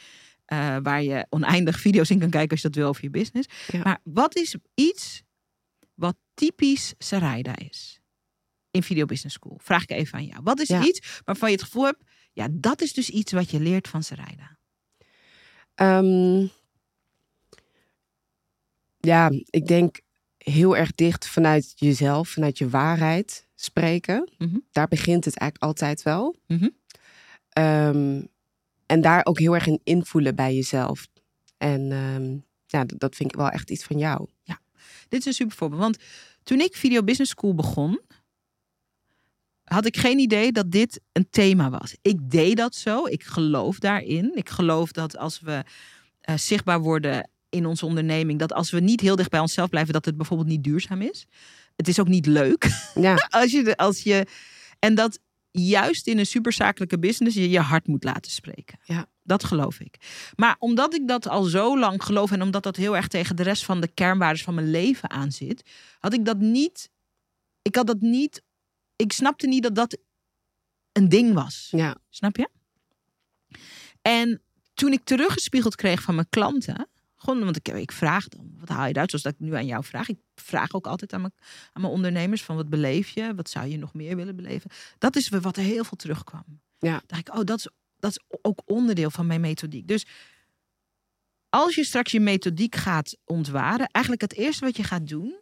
[0.52, 3.48] uh, waar je oneindig video's in kan kijken als je dat wil over je business.
[3.72, 3.82] Ja.
[3.82, 5.22] Maar wat is iets
[5.94, 8.00] wat typisch Sarayda is
[8.70, 9.58] in Video Business School?
[9.62, 10.40] Vraag ik even aan jou.
[10.42, 10.84] Wat is Ja.
[10.84, 14.02] iets waarvan je het gevoel hebt, ja, dat is dus iets wat je leert van
[14.02, 14.56] Sarayda?
[15.74, 16.46] Ehm,
[19.00, 20.00] ja, ik denk
[20.38, 24.30] heel erg dicht vanuit jezelf, vanuit je waarheid spreken.
[24.38, 24.58] Mhm.
[24.72, 26.36] Daar begint het eigenlijk altijd wel.
[26.46, 26.68] Mhm.
[27.48, 28.22] Ehm,
[28.86, 31.06] en daar ook heel erg in invoelen bij jezelf.
[31.56, 34.28] En ehm, ja, dat, vind ik wel echt iets van jou.
[35.08, 35.80] Dit is een super voorbeeld.
[35.80, 35.98] Want
[36.42, 38.00] toen ik Video Business School begon,
[39.64, 41.96] had ik geen idee dat dit een thema was.
[42.02, 43.06] Ik deed dat zo.
[43.06, 44.32] Ik geloof daarin.
[44.34, 45.64] Ik geloof dat als we
[46.20, 49.92] eh, zichtbaar worden in onze onderneming, dat als we niet heel dicht bij onszelf blijven,
[49.92, 51.26] dat het bijvoorbeeld niet duurzaam is.
[51.76, 54.26] Het is ook niet leuk Ja, als je, als je
[54.78, 55.18] en dat
[55.50, 58.78] juist in een superzakelijke business je je hart moet laten spreken.
[58.82, 59.08] Ja.
[59.22, 59.96] Dat geloof ik.
[60.36, 63.42] Maar omdat ik dat al zo lang geloof en omdat dat heel erg tegen de
[63.42, 66.90] rest van de kernwaarden van mijn leven aan zit, had ik dat niet.
[67.62, 68.42] Ik had dat niet.
[68.96, 69.98] Ik snapte niet dat dat
[70.92, 71.68] een ding was.
[71.70, 72.48] ja, Snap je?
[74.02, 74.42] En
[74.74, 76.88] toen ik teruggespiegeld kreeg van mijn klanten,
[77.22, 79.10] gewoon, want ik, ik vraag dan, wat haal je eruit?
[79.10, 80.08] Zoals dat ik nu aan jou vraag.
[80.08, 81.32] Ik vraag ook altijd aan mijn,
[81.72, 83.34] aan mijn ondernemers van wat beleef je?
[83.34, 84.70] Wat zou je nog meer willen beleven?
[84.98, 86.44] Dat is wat er heel veel terugkwam.
[86.78, 87.02] Ja.
[87.06, 89.88] dacht ik, oh, dat is, dat is ook onderdeel van mijn methodiek.
[89.88, 90.06] Dus
[91.48, 95.38] als je straks je methodiek gaat ontwaren, eigenlijk het eerste wat je gaat doen,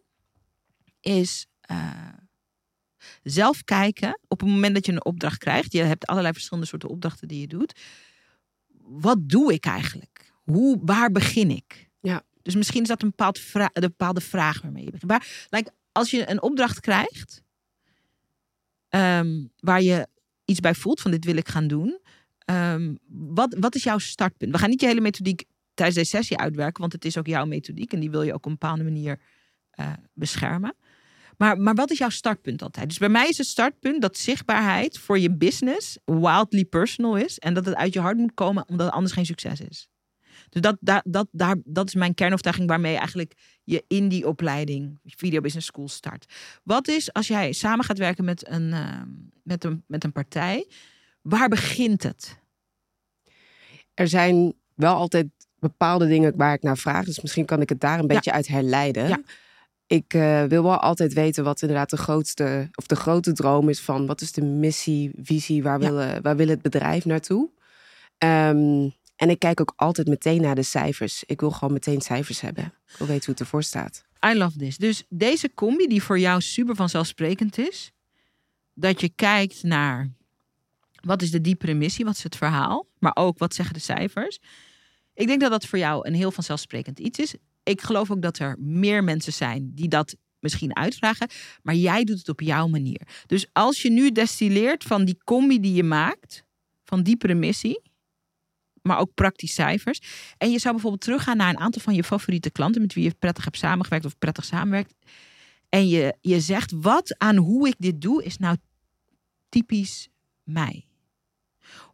[1.01, 2.09] is eh,
[3.23, 5.73] zelf kijken op het moment dat je een opdracht krijgt.
[5.73, 7.81] Je hebt allerlei verschillende soorten opdrachten die je doet.
[8.83, 10.18] Wat doe ik eigenlijk?
[10.51, 11.89] Hoe, waar begin ik?
[12.01, 12.23] Ja.
[12.43, 15.11] Dus misschien is dat een, bepaald vra- een bepaalde vraag waarmee je begint.
[15.11, 17.43] Waar, like, als je een opdracht krijgt,
[18.89, 20.07] ehm, waar je
[20.45, 21.99] iets bij voelt van dit wil ik gaan doen.
[22.39, 24.53] ehm, wat, wat is jouw startpunt?
[24.53, 27.45] We gaan niet je hele methodiek tijdens deze sessie uitwerken, want het is ook jouw
[27.47, 29.21] methodiek en die wil je ook op een bepaalde manier
[29.71, 30.75] eh, beschermen.
[31.37, 32.89] Maar, maar wat is jouw startpunt altijd?
[32.89, 37.39] Dus bij mij is het startpunt dat zichtbaarheid voor je business wildly personal is.
[37.39, 39.89] En dat het uit je hart moet komen, omdat het anders geen succes is.
[40.51, 43.33] Dus dat, dat, dat, daar, dat is mijn kernovertuiging waarmee eigenlijk
[43.65, 46.33] je in die opleiding Video Business School start.
[46.63, 49.03] Wat is als jij samen gaat werken met een, eh,
[49.43, 50.69] met een, met een partij?
[51.23, 52.37] Waar begint het?
[53.95, 55.27] er zijn wel altijd
[55.59, 57.05] bepaalde dingen waar ik naar vraag.
[57.05, 58.15] Dus misschien kan ik het daar een Ja.
[58.15, 59.09] beetje uit herleiden.
[59.09, 59.21] Ja.
[59.87, 63.81] Ik eh, wil wel altijd weten wat inderdaad de grootste of de grote droom is
[63.81, 65.89] van wat is de missie, visie, waar, Ja.
[65.91, 67.51] willen, waar wil het bedrijf naartoe?
[68.19, 71.25] Ehm, en ik kijk ook altijd meteen naar de cijfers.
[71.25, 72.65] Ik wil gewoon meteen cijfers hebben.
[72.65, 74.05] Ik wil weten hoe het ervoor staat.
[74.27, 74.77] I love this.
[74.77, 77.93] Dus deze combi die voor jou super vanzelfsprekend is,
[78.75, 80.11] dat je kijkt naar
[81.01, 84.39] wat is de diepere missie, wat is het verhaal, maar ook wat zeggen de cijfers.
[85.15, 87.35] Ik denk dat dat voor jou een heel vanzelfsprekend iets is.
[87.63, 91.29] Ik geloof ook dat er meer mensen zijn die dat misschien uitvragen,
[91.63, 93.01] maar jij doet het op jouw manier.
[93.27, 96.45] Dus als je nu destilleert van die combi die je maakt,
[96.85, 97.88] van diepere missie,
[98.83, 100.01] maar ook praktisch cijfers.
[100.39, 103.15] En je zou bijvoorbeeld teruggaan naar een aantal van je favoriete klanten met wie je
[103.19, 104.95] prettig hebt samengewerkt of prettig samenwerkt.
[105.69, 108.57] En je, je zegt, wat aan hoe ik dit doe is nou
[109.49, 110.09] typisch
[110.43, 110.87] mij?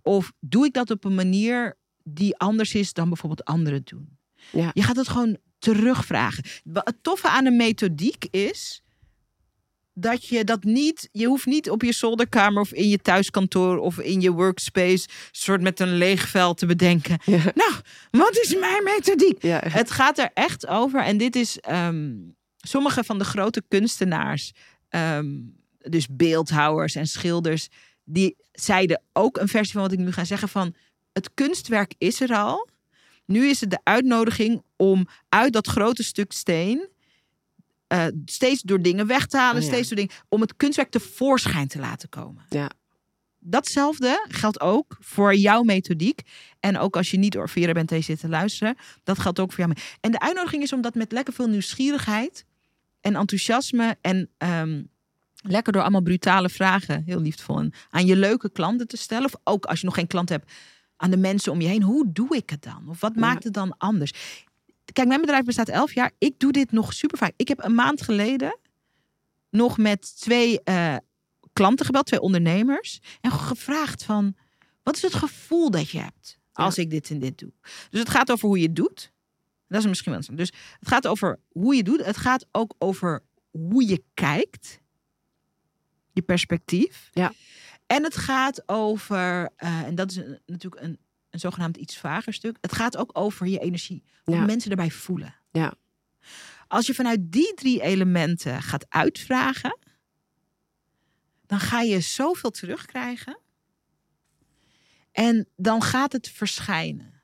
[0.03, 4.19] Of doe ik dat op een manier die anders is dan bijvoorbeeld anderen doen?
[4.53, 4.71] Ja.
[4.75, 6.45] Je gaat het gewoon terugvragen.
[6.73, 8.84] Het toffe aan een methodiek is
[9.95, 13.99] dat je dat niet, je hoeft niet op je zolderkamer of in je thuiskantoor of
[13.99, 17.19] in je workspace, soort met een leeg vel te bedenken.
[17.55, 17.73] Nou,
[18.11, 19.43] wat is mijn methodiek?
[19.43, 19.61] Ja.
[19.69, 21.03] Het gaat er echt over.
[21.03, 22.13] En dit is ehm,
[22.57, 24.53] sommige van de grote kunstenaars,
[24.89, 25.27] ehm,
[25.79, 27.69] dus beeldhouwers en schilders,
[28.05, 30.75] die zeiden ook een versie van wat ik nu ga zeggen van
[31.13, 32.69] het kunstwerk is er al.
[33.27, 36.89] Nu is het de uitnodiging om uit dat grote stuk steen
[37.95, 39.73] uh, steeds door dingen weg te halen, Oh ja.
[39.73, 42.43] steeds door dingen, om het kunstwerk tevoorschijn te laten komen.
[42.49, 42.71] Ja.
[43.39, 46.21] Datzelfde geldt ook voor jouw methodiek.
[46.61, 49.53] En ook als je niet Orvera bent en je zit te luisteren, dat geldt ook
[49.53, 49.77] voor jou.
[50.01, 52.45] En de uitnodiging is om dat met lekker veel nieuwsgierigheid
[53.01, 54.83] en enthousiasme en ehm,
[55.43, 59.25] lekker door allemaal brutale vragen, heel liefdevol, en aan je leuke klanten te stellen.
[59.25, 60.53] Of ook als je nog geen klant hebt,
[60.97, 61.83] aan de mensen om je heen.
[61.83, 62.85] Hoe doe ik het dan?
[62.89, 63.21] Of wat Ja.
[63.21, 64.13] maakt het dan anders?
[64.93, 66.11] Kijk, mijn bedrijf bestaat elf jaar.
[66.19, 67.33] Ik doe dit nog super vaak.
[67.37, 68.59] Ik heb een maand geleden
[69.51, 70.97] nog met twee eh,
[71.53, 73.01] klanten gebeld, twee ondernemers.
[73.21, 74.37] En gevraagd van,
[74.83, 77.53] wat is het gevoel dat je hebt als ik dit en dit doe?
[77.91, 79.13] Dus het gaat over hoe je het doet.
[79.69, 80.39] Dat is misschien wel interessant.
[80.61, 82.05] Dus het gaat over hoe je het doet.
[82.05, 84.81] Het gaat ook over hoe je kijkt.
[86.13, 87.09] Je perspectief.
[87.13, 87.33] Ja.
[87.87, 90.99] En het gaat over, eh, en dat is een- natuurlijk een,
[91.35, 92.57] een zogenaamd iets vager stuk.
[92.61, 94.03] Het gaat ook over je energie.
[94.25, 94.45] Hoe Ja.
[94.45, 95.35] mensen erbij voelen.
[95.53, 95.75] Ja.
[96.69, 99.79] Als je vanuit die drie elementen gaat uitvragen,
[101.47, 103.39] dan ga je zoveel terugkrijgen.
[105.13, 107.23] En dan gaat het verschijnen.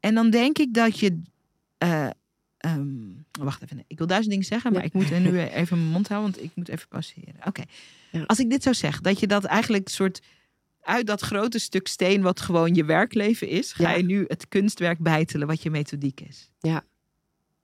[0.00, 1.22] En dan denk ik dat je.
[1.78, 2.10] eh,
[2.58, 3.84] ehm, wacht even.
[3.86, 4.86] Ik wil duizend dingen zeggen, maar Ja.
[4.86, 7.34] ik moet nu even mijn mond houden, want ik moet even passeren.
[7.46, 7.62] Oké.
[8.10, 8.22] Ja.
[8.22, 10.20] Als ik dit zou zeggen, dat je dat eigenlijk soort
[10.84, 13.96] uit dat grote stuk steen, wat gewoon je werkleven is, ga Ja.
[13.96, 16.50] je nu het kunstwerk bijtelen, wat je methodiek is.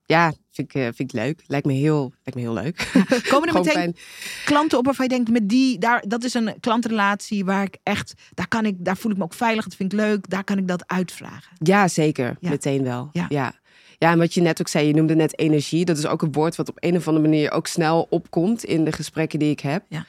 [0.06, 1.42] Ja, vind ik, eh, vind ik leuk.
[1.46, 2.90] Lijkt me heel, lijkt me heel leuk.
[3.30, 3.96] Komen er meteen fijn.
[4.44, 8.14] klanten op waarvan je denkt, met die, daar, dat is een klantrelatie waar ik echt,
[8.35, 10.59] daar kan ik, daar voel ik me ook veilig, dat vind ik leuk, daar kan
[10.59, 11.56] ik dat uitvragen.
[11.59, 12.37] Ja, zeker.
[12.40, 12.50] Ja.
[12.50, 13.09] Meteen wel.
[13.12, 13.26] Ja.
[13.28, 13.54] Ja.
[13.98, 14.11] ja.
[14.12, 15.85] en wat je net ook zei, je noemde net energie.
[15.85, 18.85] Dat is ook een woord wat op een of andere manier ook snel opkomt in
[18.85, 19.85] de gesprekken die ik heb.
[19.88, 20.06] Ja.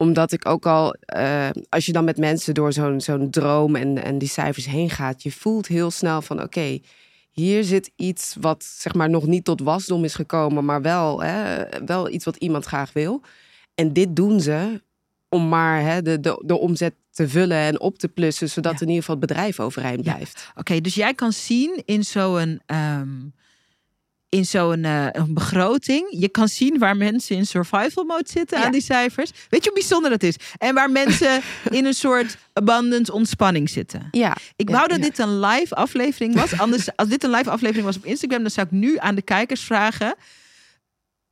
[0.00, 4.04] Omdat ik ook al, eh, als je dan met mensen door zo'n zo'n droom en,
[4.04, 6.78] en die cijfers heen gaat, je voelt heel snel van oké,
[7.30, 11.64] hier zit iets wat zeg maar nog niet tot wasdom is gekomen, maar wel, hè,
[11.84, 13.22] wel iets wat iemand graag wil.
[13.74, 14.82] En dit doen ze
[15.28, 18.78] om maar hè, de, de, de omzet te vullen en op te plussen, zodat Ja.
[18.80, 20.12] in ieder geval het bedrijf overeind Ja.
[20.14, 20.50] blijft.
[20.54, 23.16] Oké, dus jij kan zien in zo'n ehm,
[24.28, 28.64] in zo'n eh, een begroting, je kan zien waar mensen in survival mode zitten Ja.
[28.64, 29.30] aan die cijfers.
[29.48, 30.34] Weet je hoe bijzonder dat is?
[30.58, 34.08] En waar mensen in een soort abundant ontspanning zitten.
[34.10, 35.02] Ja, Ik Ja, wou dat ja.
[35.04, 36.58] dit een live aflevering was.
[36.58, 39.22] Anders, als dit een live aflevering was op Instagram, dan zou ik nu aan de
[39.22, 40.14] kijkers vragen.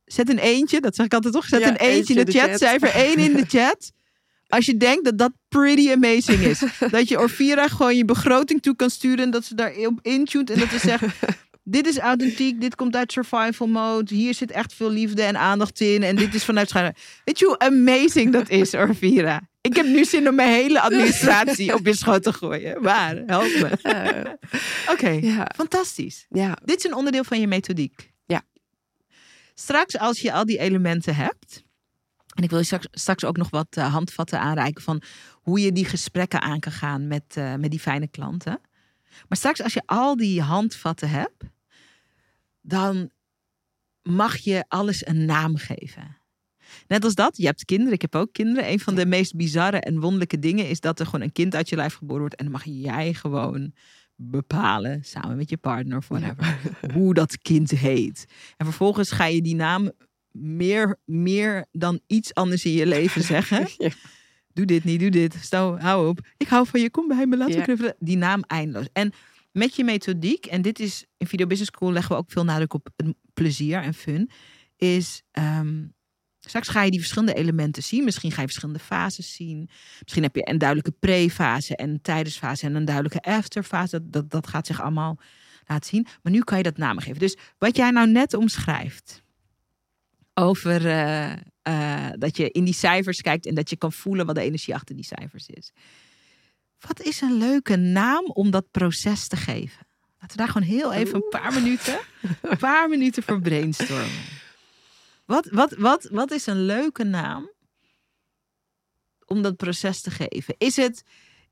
[0.05, 1.45] Zet een eentje, dat zeg ik altijd toch?
[1.45, 2.57] Zet een eentje in de, chat.
[2.59, 3.91] cijfer 1 in de chat.
[4.47, 6.61] Als je denkt dat dat pretty amazing is.
[6.91, 9.19] dat je Orvira gewoon je begroting toe kan sturen.
[9.25, 10.49] En dat ze daar op intuned.
[10.49, 11.03] En dat ze zegt,
[11.69, 12.61] dit is authentiek.
[12.61, 14.15] Dit komt uit survival mode.
[14.15, 16.03] Hier zit echt veel liefde en aandacht in.
[16.03, 16.95] En dit is vanuit schijn.
[17.23, 19.41] Weet je hoe amazing dat is, Orvira?
[19.61, 22.81] Ik heb nu zin om mijn hele administratie op je schoot te gooien.
[22.81, 23.15] Waar?
[23.25, 23.69] Help me.
[23.81, 24.31] Eh,
[24.93, 26.25] Oké, ja, fantastisch.
[26.29, 28.11] ja, Dit is een onderdeel van je methodiek.
[28.25, 28.41] Ja.
[29.53, 31.65] Straks, als je al die elementen hebt.
[32.35, 35.01] En ik wil je straks, straks ook nog wat eh, handvatten aanreiken van
[35.33, 38.59] hoe je die gesprekken aan kan gaan met, eh, met die fijne klanten.
[39.27, 41.43] Maar straks, als je al die handvatten hebt,
[42.67, 43.09] dan
[44.01, 46.17] mag je alles een naam geven.
[46.87, 48.71] Net als dat, je hebt kinderen, ik heb ook kinderen.
[48.71, 51.69] Een van de meest bizarre en wonderlijke dingen is dat er gewoon een kind uit
[51.69, 52.35] je lijf geboren wordt.
[52.35, 53.73] En dan mag jij gewoon
[54.15, 56.59] bepalen, samen met je partner of whatever,
[56.93, 58.25] hoe dat kind heet.
[58.57, 59.91] En vervolgens ga je die naam
[60.31, 63.67] meer, meer dan iets anders in je leven zeggen.
[63.77, 63.89] Ja.
[64.53, 65.35] Doe dit niet, doe dit.
[65.41, 66.19] Stel, hou op.
[66.37, 67.65] Ik hou van je, kom bij me, laten we Ja.
[67.65, 67.95] knuffelen.
[67.99, 68.87] Die naam eindeloos.
[68.93, 69.11] En
[69.57, 72.73] met je methodiek, en dit is in Video Business School leggen we ook veel nadruk
[72.73, 72.89] op
[73.33, 74.29] plezier en fun,
[74.75, 75.83] is ehm,
[76.39, 78.03] Straks ga je die verschillende elementen zien.
[78.03, 79.69] Misschien ga je verschillende fases zien.
[80.01, 83.99] Misschien heb je een duidelijke pre-fase en een tijdensfase en een duidelijke afterfase.
[83.99, 85.19] Dat, dat, dat gaat zich allemaal
[85.65, 86.07] laten zien.
[86.21, 87.19] Maar nu kan je dat namen geven.
[87.19, 89.21] Dus wat jij nou net omschrijft
[90.33, 94.35] over eh, eh, dat je in die cijfers kijkt en dat je kan voelen wat
[94.35, 95.71] de energie achter die cijfers is.
[96.79, 99.87] Wat is een leuke naam om dat proces te geven?
[100.19, 101.99] Laten we daar gewoon heel even een paar minuten,
[102.41, 104.25] een paar minuten voor brainstormen.
[105.25, 107.51] Wat, wat, wat, wat is een leuke naam
[109.25, 110.55] om dat proces te geven?
[110.57, 111.03] Is het,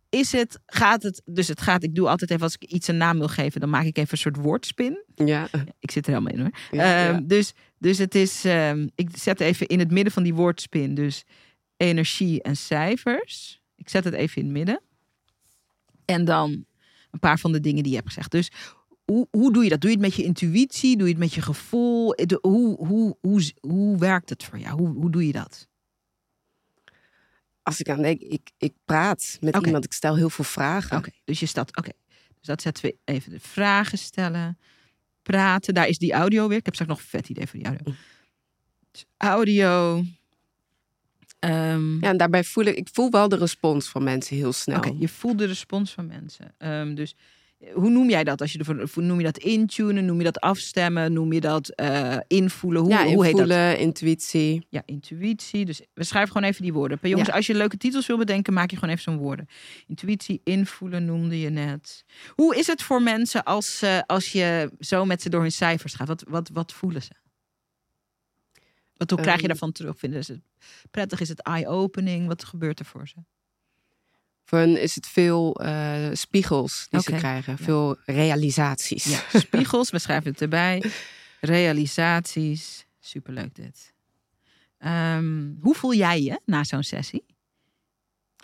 [0.09, 2.97] is het, gaat het, dus het gaat, ik doe altijd even als ik iets een
[2.97, 5.03] naam wil geven, dan maak ik even een soort woordspin.
[5.15, 5.47] Ja.
[5.79, 6.51] Ik zit er helemaal in hoor.
[6.71, 7.13] Ja, ja.
[7.13, 10.93] Ehm, dus, dus het is, ehm, ik zet even in het midden van die woordspin,
[10.93, 11.23] dus
[11.77, 13.61] energie en cijfers.
[13.75, 14.81] Ik zet het even in het midden.
[16.05, 16.65] En dan
[17.11, 18.31] een paar van de dingen die je hebt gezegd.
[18.31, 18.51] Dus
[19.05, 19.81] hoe, hoe doe je dat?
[19.81, 20.97] Doe je het met je intuïtie?
[20.97, 22.15] Doe je het met je gevoel?
[22.15, 24.77] De- hoe, hoe, hoe, hoe werkt het voor jou?
[24.79, 25.67] Hoe, hoe doe je dat?
[27.63, 30.97] Als ik aan denk, ik, ik praat met iemand, ik stel heel veel vragen.
[30.97, 31.77] Oké, dus je staat.
[31.77, 31.91] Oké,
[32.37, 34.57] dus dat zetten we even de vragen stellen,
[35.21, 35.73] praten.
[35.73, 36.57] Daar is die audio weer.
[36.57, 37.93] Ik heb straks nog een vet idee voor die audio.
[38.91, 40.03] Dus audio.
[41.49, 44.77] Ehm, Ja, en daarbij voel ik, ik voel wel de respons van mensen heel snel.
[44.77, 46.53] Oké, je voelt de respons van mensen.
[46.57, 47.15] Ehm, dus
[47.59, 48.41] eh, hoe noem jij dat?
[48.41, 50.05] Als je ervoor, noem je dat intunen?
[50.05, 51.13] Noem je dat afstemmen?
[51.13, 52.81] Noem je dat eh, invoelen?
[52.81, 53.77] Hoe, ja, hoe heet dat?
[53.77, 54.65] intuïtie.
[54.69, 55.65] Ja, intuïtie.
[55.65, 56.97] Dus we schrijven gewoon even die woorden.
[57.01, 57.35] Maar jongens, Ja.
[57.35, 59.47] als je leuke titels wil bedenken, maak je gewoon even zo'n woorden.
[59.87, 62.05] Intuïtie, invoelen noemde je net.
[62.35, 65.93] Hoe is het voor mensen als, eh, als je zo met ze door hun cijfers
[65.93, 66.07] gaat?
[66.07, 67.11] Wat, wat, wat voelen ze?
[68.97, 69.47] Wat, hoe krijg je Ehm.
[69.49, 69.97] daarvan terug?
[69.97, 70.41] Vinden ze het
[70.91, 71.19] prettig?
[71.19, 72.27] Is het eye-opening?
[72.27, 73.15] Wat gebeurt er voor ze?
[74.43, 77.55] Voor hen is het veel eh, spiegels die ze krijgen.
[77.57, 77.63] ja.
[77.63, 79.03] Veel realisaties.
[79.03, 80.83] Ja, spiegels, we schrijven het erbij.
[81.41, 82.85] Realisaties.
[82.99, 83.93] Superleuk dit.
[84.77, 87.25] Ehm, hoe voel jij je na zo'n sessie?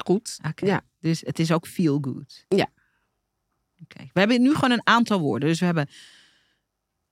[0.05, 0.37] Goed.
[0.47, 0.65] Oké.
[0.65, 0.81] Ja.
[0.99, 2.45] Dus het is ook feel good.
[2.47, 2.69] Ja.
[3.83, 4.09] Oké.
[4.13, 5.49] We hebben nu gewoon een aantal woorden.
[5.49, 5.89] Dus we hebben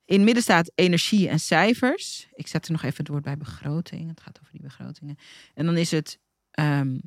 [0.09, 2.27] in het midden staat energie en cijfers.
[2.33, 4.09] Ik zet er nog even het woord bij begroting.
[4.09, 5.15] Het gaat over die begrotingen.
[5.53, 6.19] En dan is het
[6.51, 6.97] ehm,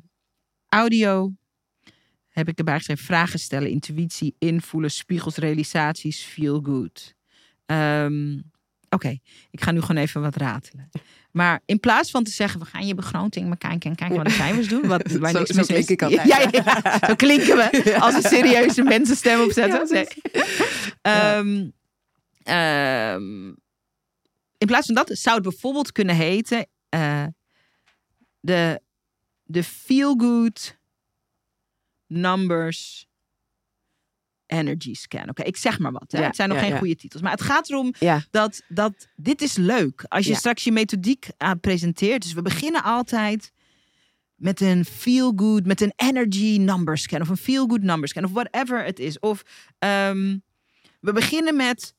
[0.69, 1.33] audio.
[2.29, 7.13] Heb ik erbij geschreven vragen stellen, intuïtie, invoelen, spiegels, realisaties, feel good.
[7.65, 8.39] Ehm,
[8.89, 9.17] Oké,
[9.51, 10.89] ik ga nu gewoon even wat ratelen.
[11.31, 14.31] Maar in plaats van te zeggen, we gaan je begroting bekijken en kijken wat de
[14.31, 14.87] cijfers doen.
[14.87, 15.73] Wat, waar Zo- niks zo mis is.
[15.85, 16.27] klink ik altijd.
[16.27, 17.07] Ja, ja, ja.
[17.07, 20.07] zo klinken we als een serieuze mensenstem opzetten.
[21.01, 21.73] Ja, Nee.
[22.43, 23.47] Ehm,
[24.57, 27.25] in plaats van dat zou het bijvoorbeeld kunnen heten eh,
[28.39, 28.81] de,
[29.43, 30.77] de feel good
[32.07, 33.07] numbers
[34.53, 35.29] energy scan.
[35.29, 36.11] Oké, ik zeg maar wat.
[36.11, 36.19] Hè?
[36.19, 36.79] Ja, het zijn nog ja, geen ja.
[36.79, 37.21] goede titels.
[37.21, 37.93] Maar het gaat erom
[38.31, 40.05] dat, dat dit is leuk.
[40.07, 42.21] Als je straks je methodiek aan presenteert.
[42.21, 43.51] Dus we beginnen altijd
[44.35, 47.21] met een feel good, met een energy number scan.
[47.21, 48.23] Of een feel good number scan.
[48.23, 49.19] Of whatever het is.
[49.19, 49.43] Of
[49.79, 50.37] ehm,
[50.99, 51.95] we beginnen met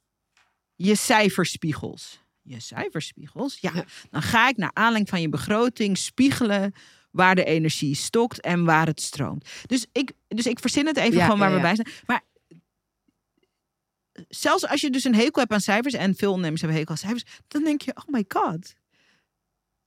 [0.75, 2.23] je cijferspiegels.
[2.43, 3.59] Je cijferspiegels?
[3.61, 3.85] Ja, Ja.
[4.11, 6.75] dan ga ik naar aanleiding van je begroting spiegelen
[7.11, 9.49] waar de energie stokt en waar het stroomt.
[9.67, 11.89] Dus ik, dus ik verzin het even Ja, gewoon waar ja, we bij zijn.
[12.07, 12.23] Maar
[14.29, 17.01] zelfs als je dus een hekel hebt aan cijfers, en veel ondernemers hebben hekel aan
[17.01, 18.75] cijfers, dan denk je, oh my god,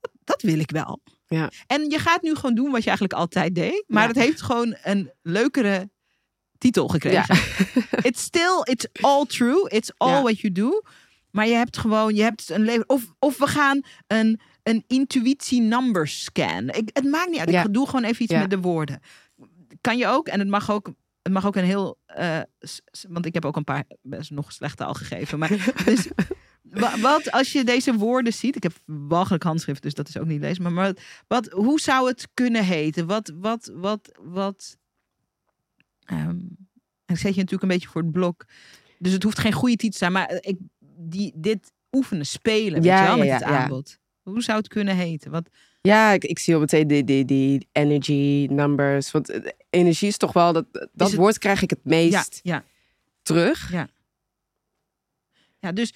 [0.00, 1.00] dat, dat wil ik wel.
[1.26, 1.50] Ja.
[1.66, 4.76] En je gaat nu gewoon doen wat je eigenlijk altijd deed, maar het heeft gewoon
[4.82, 5.90] een leukere
[6.58, 7.36] titel gekregen.
[8.08, 10.22] it's still, it's all true, it's all Ja.
[10.22, 10.82] what you do.
[11.30, 12.88] Maar je hebt gewoon, je hebt een leven.
[12.88, 16.68] Of, of we gaan een, een intuïtie number scan.
[16.68, 17.50] Ik, het maakt niet uit.
[17.50, 17.64] Ja.
[17.64, 18.40] Ik doe gewoon even iets Ja.
[18.40, 19.00] met de woorden.
[19.80, 20.90] Kan je ook, en het mag ook,
[21.22, 21.98] het mag ook een heel.
[22.06, 22.40] eh,
[23.08, 25.38] want ik heb ook een paar best nog slechte al gegeven.
[25.38, 25.50] Maar
[25.84, 26.08] dus,
[26.62, 28.56] wa- wat als je deze woorden ziet?
[28.56, 30.72] Ik heb walgelijk handschrift, dus dat is ook niet leesbaar.
[30.72, 33.06] Maar wat, wat, hoe zou het kunnen heten?
[33.06, 34.76] Wat, wat, wat, wat.
[36.08, 36.28] Ehm,
[37.04, 38.44] en ik zet je natuurlijk een beetje voor het blok.
[38.98, 40.12] Dus het hoeft geen goede titel te zijn.
[40.12, 40.58] Maar ik,
[40.96, 43.62] die, dit oefenen, spelen, weet Ja, je wel, ja, met ja, het ja.
[43.62, 43.98] aanbod.
[44.22, 45.30] Hoe zou het kunnen heten?
[45.30, 45.48] Wat,
[45.80, 49.10] Ja, ik, ik zie al meteen die, die, die energy numbers.
[49.10, 52.40] Want eh, energie is toch wel, dat, dat het- woord krijg ik het ja, meest
[52.42, 52.64] ja,
[53.22, 53.72] terug.
[55.60, 55.94] ja, dus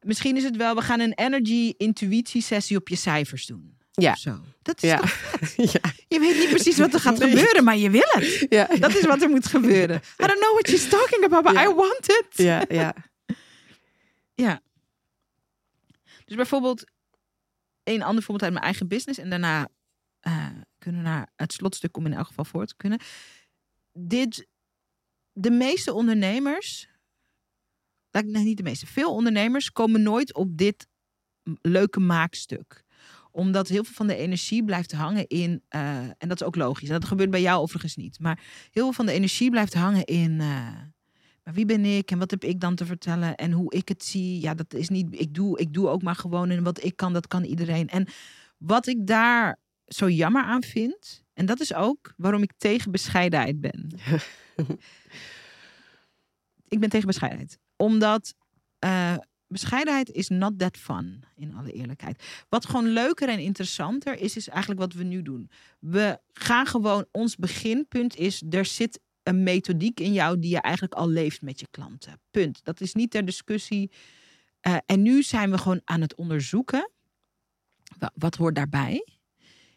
[0.00, 3.78] misschien is het wel, we gaan een energy intuïtie sessie op je cijfers doen.
[4.02, 4.14] Ja.
[4.16, 4.40] Zo.
[4.62, 4.90] Dat is
[5.72, 5.80] Ja.
[6.08, 7.28] je weet niet precies wat er gaat Nee.
[7.28, 8.46] gebeuren, maar je wil het.
[8.48, 8.66] Ja.
[8.66, 9.96] Dat is wat er moet gebeuren.
[10.22, 11.52] I don't know what she's talking about, but.
[11.62, 12.26] I want it.
[12.30, 12.94] ja, ja.
[14.34, 14.60] Ja.
[16.24, 16.84] Dus bijvoorbeeld
[17.84, 19.18] een ander voorbeeld uit mijn eigen business.
[19.18, 19.68] En daarna
[20.20, 20.48] eh,
[20.78, 22.98] kunnen we naar het slotstuk om in elk geval voor te kunnen.
[23.92, 24.46] Dit,
[25.32, 26.88] de meeste ondernemers,
[28.10, 30.86] nee, niet de meeste, veel ondernemers komen nooit op dit
[31.62, 32.83] leuke maakstuk.
[33.34, 36.88] Omdat heel veel van de energie blijft hangen in, eh, en dat is ook logisch,
[36.88, 40.04] en dat gebeurt bij jou overigens niet, maar heel veel van de energie blijft hangen
[40.04, 40.72] in, eh,
[41.44, 44.04] maar wie ben ik en wat heb ik dan te vertellen en hoe ik het
[44.04, 44.40] zie.
[44.40, 47.12] Ja, dat is niet, ik doe, ik doe ook maar gewoon en wat ik kan,
[47.12, 47.88] dat kan iedereen.
[47.88, 48.06] En
[48.58, 53.60] wat ik daar zo jammer aan vind, en dat is ook waarom ik tegen bescheidenheid
[53.60, 53.90] ben.
[56.74, 57.58] ik ben tegen bescheidenheid.
[57.76, 58.34] Omdat
[58.78, 59.16] eh,
[59.54, 62.22] bescheidenheid is not that fun, in alle eerlijkheid.
[62.48, 65.50] Wat gewoon leuker en interessanter is, is eigenlijk wat we nu doen.
[65.78, 70.94] We gaan gewoon, ons beginpunt is, er zit een methodiek in jou die je eigenlijk
[70.94, 72.20] al leeft met je klanten.
[72.30, 72.64] Punt.
[72.64, 73.90] Dat is niet ter discussie.
[74.66, 76.90] Uh, en nu zijn we gewoon aan het onderzoeken.
[78.14, 79.06] Wat hoort daarbij?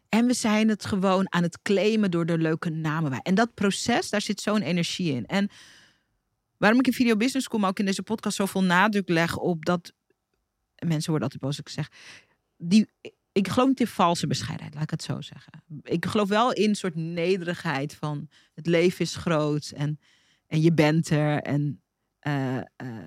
[0.10, 3.20] En we zijn het gewoon aan het claimen door er leuke namen bij.
[3.24, 5.26] En dat proces, daar zit zo'n energie in.
[5.26, 5.50] En
[6.58, 9.66] waarom ik in Video Business School, maar ook in deze podcast zoveel nadruk leg op
[9.66, 9.94] dat.
[10.86, 11.92] Mensen worden altijd boos als ik zeg.
[12.58, 12.88] Die,
[13.32, 15.64] ik geloof niet in valse bescheidenheid, laat ik het zo zeggen.
[15.84, 20.00] Ik geloof wel in een soort nederigheid van het leven is groot en,
[20.48, 21.42] en je bent er.
[21.42, 21.82] En,
[22.28, 22.98] uh, uh,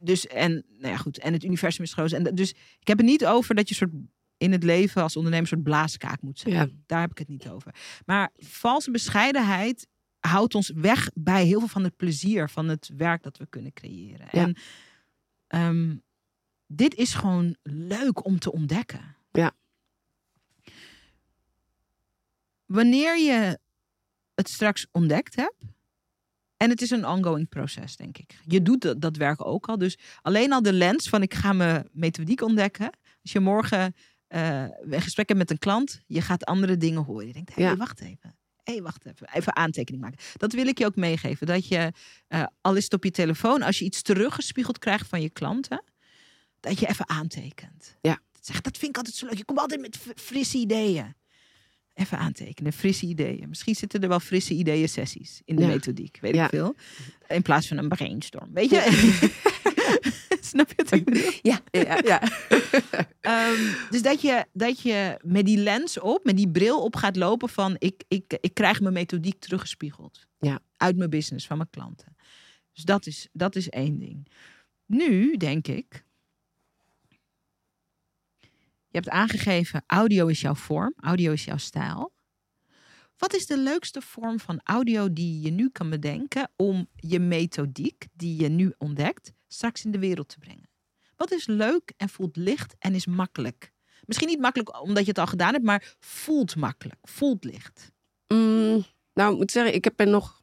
[0.00, 2.12] dus, en, nou ja, goed, en het universum is groot.
[2.12, 2.50] En dus
[2.80, 3.92] ik heb het niet over dat je soort
[4.36, 6.54] in het leven als ondernemer een soort blaaskaak moet zijn.
[6.54, 6.68] Ja.
[6.86, 7.74] Daar heb ik het niet over.
[8.06, 9.86] Maar valse bescheidenheid
[10.28, 13.72] houdt ons weg bij heel veel van het plezier van het werk dat we kunnen
[13.72, 14.28] creëren.
[14.30, 14.52] Ja.
[15.48, 16.02] En um,
[16.66, 19.16] dit is gewoon leuk om te ontdekken.
[19.32, 19.52] Ja.
[22.64, 23.58] Wanneer je
[24.34, 25.64] het straks ontdekt hebt,
[26.56, 28.38] en het is een ongoing proces, denk ik.
[28.44, 29.78] Je doet dat, dat werk ook al.
[29.78, 32.90] Dus alleen al de lens van ik ga mijn methodiek ontdekken.
[33.22, 33.94] Als je morgen
[34.28, 37.26] uh, een gesprek hebt met een klant, je gaat andere dingen horen.
[37.26, 38.36] Je denkt, hé, hey, wacht even.
[38.64, 39.28] Hé, hey, wacht even.
[39.32, 40.18] Even aantekening maken.
[40.36, 41.46] Dat wil ik je ook meegeven.
[41.46, 41.92] Dat je,
[42.28, 45.82] uh, al is het op je telefoon, als je iets teruggespiegeld krijgt van je klanten,
[46.60, 47.96] dat je even aantekent.
[48.00, 48.18] Ja.
[48.40, 49.36] Zeg, dat vind ik altijd zo leuk.
[49.36, 51.14] Je komt altijd met frisse ideeën.
[51.94, 53.48] Even aantekenen, frisse ideeën.
[53.48, 55.68] Misschien zitten er wel frisse ideeën sessies in de ja.
[55.68, 56.44] methodiek, weet ja.
[56.44, 56.76] ik veel.
[57.28, 58.52] In plaats van een brainstorm.
[58.52, 59.32] Weet je?
[60.50, 61.40] Snap je het?
[61.42, 62.22] Ja, ja, ja.
[63.50, 67.16] um, dus dat je, dat je met die lens op, met die bril op gaat
[67.16, 70.26] lopen van ik, ik, ik krijg mijn methodiek teruggespiegeld.
[70.38, 70.60] Ja.
[70.76, 72.16] Uit mijn business, van mijn klanten.
[72.72, 74.28] Dus dat is, dat is één ding.
[74.86, 76.04] Nu denk ik,
[78.88, 82.12] je hebt aangegeven, audio is jouw vorm, audio is jouw stijl.
[83.16, 88.06] Wat is de leukste vorm van audio die je nu kan bedenken om je methodiek
[88.12, 90.68] die je nu ontdekt straks in de wereld te brengen?
[91.16, 93.72] Wat is leuk en voelt licht en is makkelijk?
[94.04, 97.92] Misschien niet makkelijk omdat je het al gedaan hebt, maar voelt makkelijk, voelt licht.
[98.28, 98.84] Mm,
[99.14, 100.42] nou, ik moet zeggen, ik heb er nog,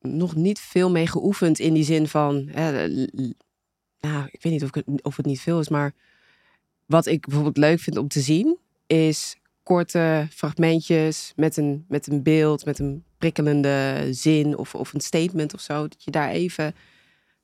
[0.00, 2.88] nog niet veel mee geoefend in die zin van, hè,
[4.00, 5.94] nou, ik weet niet of, het, of het niet veel is, maar
[6.86, 12.22] wat ik bijvoorbeeld leuk vind om te zien, is korte fragmentjes met een, met een
[12.22, 15.88] beeld, met een prikkelende zin of, of een statement of zo.
[15.88, 16.74] Dat je daar even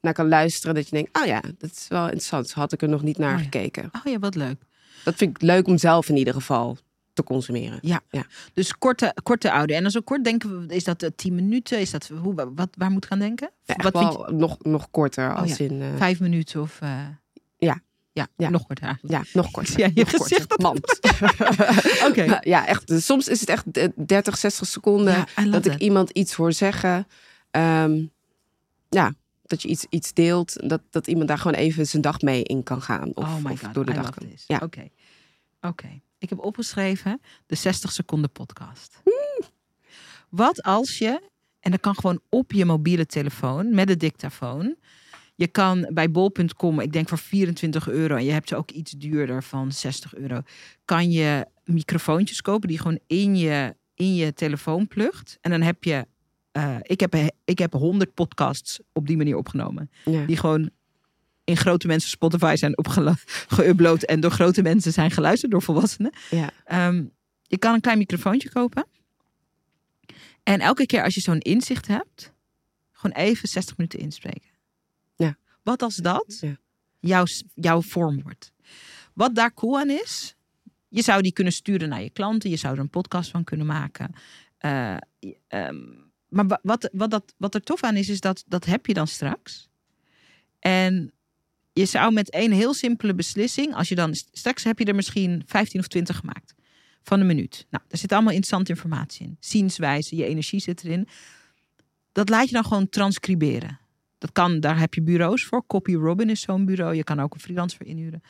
[0.07, 0.75] naar kan luisteren.
[0.75, 2.53] Dat je denkt, oh ja, dat is wel interessant.
[2.53, 3.45] Had ik er nog niet naar oh ja.
[3.45, 3.91] gekeken.
[3.93, 4.63] Oh ja, wat leuk.
[5.05, 6.77] Dat vind ik leuk om zelf in ieder geval
[7.13, 7.79] te consumeren.
[7.83, 8.27] Ja, ja.
[8.53, 9.77] dus korte, korte audio.
[9.77, 11.81] En dan zo kort denken we, is dat tien minuten?
[11.81, 13.51] Is dat hoe, wat, waar moet gaan denken?
[13.65, 15.65] Ja, wat wel nog, nog korter als oh ja.
[15.65, 15.81] in...
[15.81, 15.97] Uh...
[15.97, 16.81] Vijf minuten of...
[16.83, 17.01] Uh...
[17.59, 17.81] Ja,
[18.17, 19.25] ja, ja, nog korter eigenlijk.
[19.25, 19.81] Ja, nog korter.
[19.81, 20.65] Ja, je nog gezicht dat.
[22.09, 22.23] Oké.
[22.23, 22.39] Okay.
[22.41, 22.93] Ja, echt.
[22.97, 23.65] Soms is het echt
[24.07, 25.73] 30, 60 seconden dat it.
[25.73, 27.07] ik iemand iets hoor zeggen.
[27.51, 28.11] Um,
[28.89, 29.15] ja,
[29.47, 30.69] dat je iets, iets deelt.
[30.69, 33.11] Dat, dat iemand daar gewoon even zijn dag mee in kan gaan.
[33.15, 34.29] Of, oh my of God, door de I dag kan.
[34.29, 34.45] this.
[34.47, 34.57] Ja.
[34.57, 34.65] Oké.
[34.65, 34.93] Okay.
[35.61, 35.85] Oké.
[35.85, 36.03] Okay.
[36.19, 39.01] Ik heb opgeschreven de 60 seconden podcast.
[39.05, 39.47] Mm.
[40.29, 41.21] Wat als je,
[41.61, 44.77] en dat kan gewoon op je mobiele telefoon met de dictafoon.
[45.35, 48.91] Je kan bij bol.com, ik denk voor 24 euro, en je hebt ze ook iets
[48.91, 50.41] duurder van 60 euro,
[50.85, 55.39] kan je microfoontjes kopen die gewoon in je, in je telefoon plugt.
[55.41, 56.07] En dan heb je,
[56.57, 59.91] uh, ik, heb, ik heb 100 podcasts op die manier opgenomen.
[60.05, 60.25] Ja.
[60.25, 60.71] Die gewoon
[61.45, 62.75] in grote mensen Spotify zijn
[63.55, 66.13] geüpload en door grote mensen zijn geluisterd, door volwassenen.
[66.31, 66.87] Ja.
[66.89, 68.87] Um, je kan een klein microfoontje kopen.
[70.43, 72.33] En elke keer als je zo'n inzicht hebt,
[72.93, 74.51] gewoon even 60 minuten inspreken.
[75.17, 75.37] Ja.
[75.63, 76.57] Wat als dat ja.
[77.01, 78.53] jouw, jouw vorm wordt?
[79.13, 80.37] Wat daar cool aan is,
[80.89, 83.67] je zou die kunnen sturen naar je klanten, je zou er een podcast van kunnen
[83.67, 84.15] maken.
[84.61, 84.97] Uh,
[85.49, 88.95] um, maar wat, wat, dat, wat er tof aan is, is dat dat heb je
[88.95, 89.68] dan straks.
[90.59, 91.12] En
[91.72, 95.43] je zou met één heel simpele beslissing, als je dan straks heb je er misschien
[95.47, 96.55] 15 of 20 gemaakt
[97.03, 97.66] van een minuut.
[97.70, 99.37] Nou, daar zit allemaal interessante informatie in.
[99.41, 101.09] Zienswijze, je energie zit erin.
[102.12, 103.79] Dat laat je dan gewoon transcriberen.
[104.18, 105.66] Dat kan, daar heb je bureaus voor.
[105.66, 106.95] Copy Robin is zo'n bureau.
[106.95, 108.22] Je kan ook een freelance voor inhuren.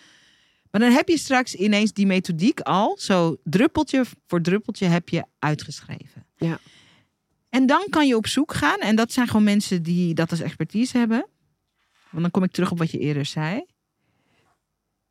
[0.70, 5.24] Maar dan heb je straks ineens die methodiek al, zo druppeltje voor druppeltje heb je
[5.38, 6.26] uitgeschreven.
[6.36, 6.59] Ja.
[7.57, 10.40] En dan kan je op zoek gaan, en dat zijn gewoon mensen die dat als
[10.40, 11.26] expertise hebben.
[12.11, 13.64] Want dan kom ik terug op wat je eerder zei.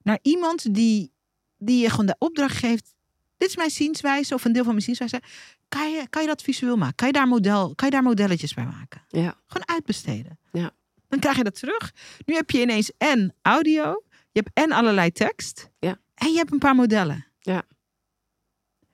[0.01, 1.11] Naar iemand die,
[1.57, 2.93] die je gewoon de opdracht geeft.
[3.37, 5.21] Dit is mijn zienswijze of een deel van mijn zienswijze.
[5.67, 6.95] Kan je, kan je dat visueel maken?
[6.95, 9.01] Kan je, daar model, kan je daar modelletjes bij maken?
[9.07, 9.41] Ja.
[9.47, 10.39] Gewoon uitbesteden.
[10.51, 10.71] Ja.
[11.07, 11.93] Dan krijg je dat terug.
[12.25, 14.03] Nu heb je ineens en audio.
[14.31, 15.69] Je hebt en allerlei tekst.
[15.79, 15.99] Ja.
[16.13, 17.25] En je hebt een paar modellen.
[17.39, 17.63] Ja.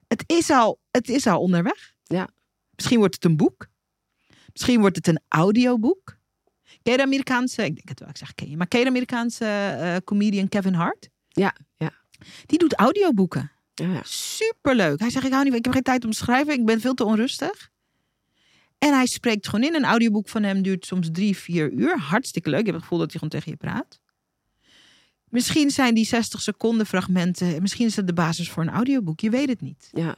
[0.08, 1.94] Het is al, het is al onderweg.
[2.04, 2.30] Ja.
[2.76, 3.68] Misschien wordt het een boek.
[4.54, 6.20] Misschien wordt het een audioboek.
[6.82, 8.86] Ken je de Amerikaanse, ik denk het wel, ik zeg ken je, maar ken je
[8.86, 11.10] de Amerikaanse eh, comedian Kevin Hart?
[11.28, 11.92] Ja, ja.
[12.46, 13.52] Die doet audioboeken.
[13.74, 14.02] Ja, ja.
[14.04, 15.00] Superleuk.
[15.00, 16.94] Hij zegt, ik hou niet, ik heb geen tijd om te schrijven, ik ben veel
[16.94, 17.70] te onrustig.
[18.78, 19.76] En hij spreekt gewoon in.
[19.76, 22.00] Een audioboek van hem duurt soms drie, vier uur.
[22.00, 22.60] Hartstikke leuk.
[22.60, 24.00] Je hebt het gevoel dat hij gewoon tegen je praat.
[25.30, 29.20] Misschien zijn die 60 seconden fragmenten, misschien is dat de basis voor een audioboek.
[29.20, 29.90] Je weet het niet.
[29.92, 30.16] ja.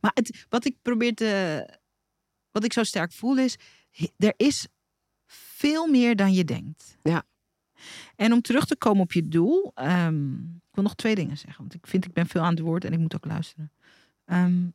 [0.00, 1.78] Maar het, wat ik probeer te.
[2.50, 3.56] Wat ik zo sterk voel is.
[4.16, 4.66] Er is
[5.26, 6.96] veel meer dan je denkt.
[7.02, 7.22] Ja.
[8.16, 9.72] En om terug te komen op je doel.
[9.74, 11.60] ehm, ik wil nog twee dingen zeggen.
[11.60, 13.72] Want ik vind ik ben veel aan het woord en ik moet ook luisteren.
[14.24, 14.66] Ehm,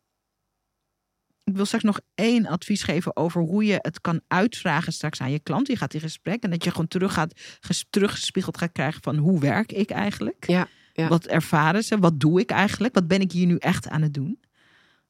[1.43, 5.31] ik wil straks nog één advies geven over hoe je het kan uitvragen straks aan
[5.31, 5.67] je klant.
[5.67, 9.17] Die gaat in gesprek en dat je gewoon terug gaat, ges, teruggespiegeld gaat krijgen van
[9.17, 10.47] hoe werk ik eigenlijk?
[10.47, 11.07] Ja, ja.
[11.07, 11.99] Wat ervaren ze?
[11.99, 12.93] Wat doe ik eigenlijk?
[12.93, 14.39] Wat ben ik hier nu echt aan het doen?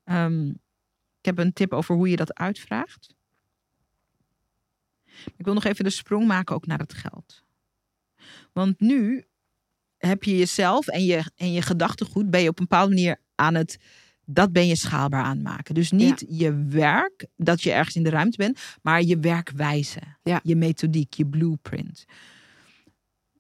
[0.06, 0.50] Ehm,
[1.20, 3.14] ik heb een tip over hoe je dat uitvraagt.
[5.38, 7.44] Ik wil nog even de sprong maken ook naar het geld.
[8.54, 9.26] Want nu
[9.98, 13.56] heb je jezelf en je, en je gedachtegoed, ben je op een bepaalde manier aan
[13.56, 13.78] het,
[14.26, 15.76] dat ben je schaalbaar aan het maken.
[15.76, 20.40] Dus niet je werk, dat je ergens in de ruimte bent, maar je werkwijze, Ja.
[20.44, 22.06] je methodiek, je blueprint.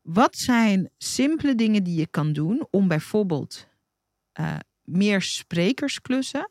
[0.01, 3.67] Wat zijn simpele dingen die je kan doen om bijvoorbeeld
[4.31, 6.49] eh, meer sprekersklussen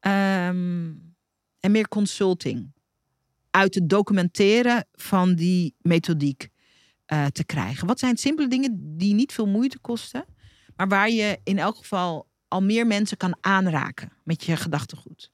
[0.00, 0.92] ehm,
[1.60, 2.72] en meer consulting
[3.50, 6.48] uit het documenteren van die methodiek
[7.06, 7.86] eh, te krijgen?
[7.86, 10.24] Wat zijn simpele dingen die niet veel moeite kosten,
[10.76, 15.32] maar waar je in elk geval al meer mensen kan aanraken met je gedachtegoed?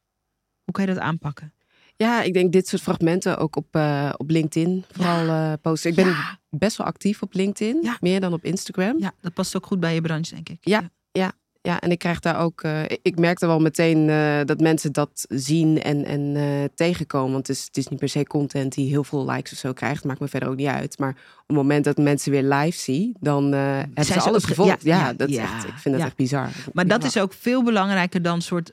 [0.64, 1.52] Hoe kan je dat aanpakken?
[1.96, 5.90] Ja, ik denk dit soort fragmenten ook op, eh, op LinkedIn vooral eh, posten.
[5.90, 6.38] Ik ben Ja.
[6.50, 7.96] best wel actief op LinkedIn, Ja.
[8.00, 8.98] meer dan op Instagram.
[8.98, 10.58] Ja, dat past ook goed bij je branche, denk ik.
[10.60, 10.90] Ja.
[11.12, 11.32] Ja,
[11.76, 12.62] en ik krijg daar ook.
[12.62, 16.44] eh, ik merkte wel meteen eh, dat mensen dat zien en, en eh,
[16.74, 17.32] tegenkomen.
[17.32, 19.72] Want het is, het is niet per se content die heel veel likes of zo
[19.72, 20.04] krijgt.
[20.04, 20.98] Maakt me verder ook niet uit.
[20.98, 24.82] Maar op het moment dat mensen weer live zien, dan hebben ze alles gevolgd.
[24.82, 26.04] ja, Ja, ja, dat is ja, echt, ik vind dat ja.
[26.06, 26.48] echt bizar.
[26.72, 28.72] Maar dat is ook veel belangrijker dan soort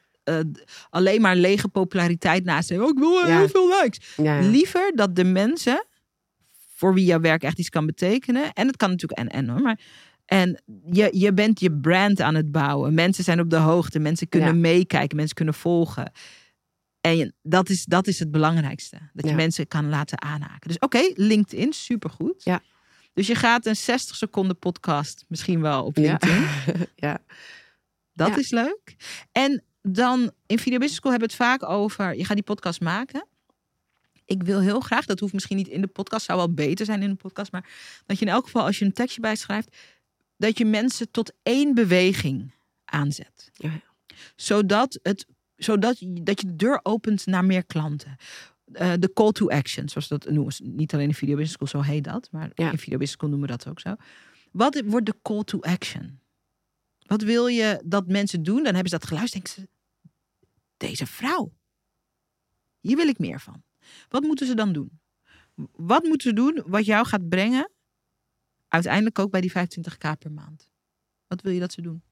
[0.90, 2.72] alleen maar lege populariteit naast.
[2.72, 3.38] Oh, ik wil Ja.
[3.38, 4.14] heel veel likes.
[4.18, 4.48] Ja, ja.
[4.50, 5.86] Liever dat de mensen
[6.76, 8.54] voor wie jouw werk echt iets kan betekenen.
[8.54, 9.62] En het kan natuurlijk en en hoor.
[9.62, 9.80] Maar
[10.26, 10.62] en
[10.92, 12.94] je, je bent je brand aan het bouwen.
[12.94, 14.00] Mensen zijn op de hoogte.
[14.00, 14.60] Mensen kunnen Ja.
[14.60, 15.16] meekijken.
[15.18, 16.12] Mensen kunnen volgen.
[17.02, 18.98] En dat is, dat is het belangrijkste.
[19.14, 19.36] Dat je Ja.
[19.36, 20.68] mensen kan laten aanhaken.
[20.68, 22.44] Dus oké, LinkedIn, supergoed.
[22.44, 22.62] Ja.
[23.14, 25.98] Dus je gaat een 60 seconden podcast misschien wel op.
[25.98, 26.46] LinkedIn.
[26.96, 27.18] ja.
[28.14, 28.96] Dat is leuk.
[29.32, 32.16] En dan in Video Business School hebben we het vaak over.
[32.18, 33.28] Je gaat die podcast maken.
[34.26, 37.02] Ik wil heel graag, dat hoeft misschien niet in de podcast, zou wel beter zijn
[37.02, 37.70] in de podcast, maar
[38.06, 39.78] dat je in elk geval als je een tekstje bijschrijft,
[40.38, 42.52] dat je mensen tot één beweging
[42.86, 43.50] aanzet.
[43.54, 43.82] Ja.
[44.36, 45.26] Zodat, het,
[45.56, 48.16] zodat je, dat je de deur opent naar meer klanten.
[48.72, 50.54] Eh, de call to action, zoals dat noemen.
[50.64, 52.72] Niet alleen in Video Business School, zo heet dat, maar Ja.
[52.72, 53.96] in Video Business School noemen we dat ook zo.
[54.52, 56.20] Wat wordt de call to action?
[57.00, 58.64] Wat wil je dat mensen doen?
[58.64, 59.56] Dan hebben ze dat geluisterd.
[59.56, 60.10] Denken ze,
[60.78, 61.54] deze vrouw.
[62.80, 63.64] Hier wil ik meer van.
[64.10, 65.00] Wat moeten ze dan doen?
[65.72, 67.72] Wat moeten ze doen wat jou gaat brengen?
[68.76, 70.70] Uiteindelijk ook bij die 25k per maand.
[71.28, 72.04] Wat wil je dat ze doen?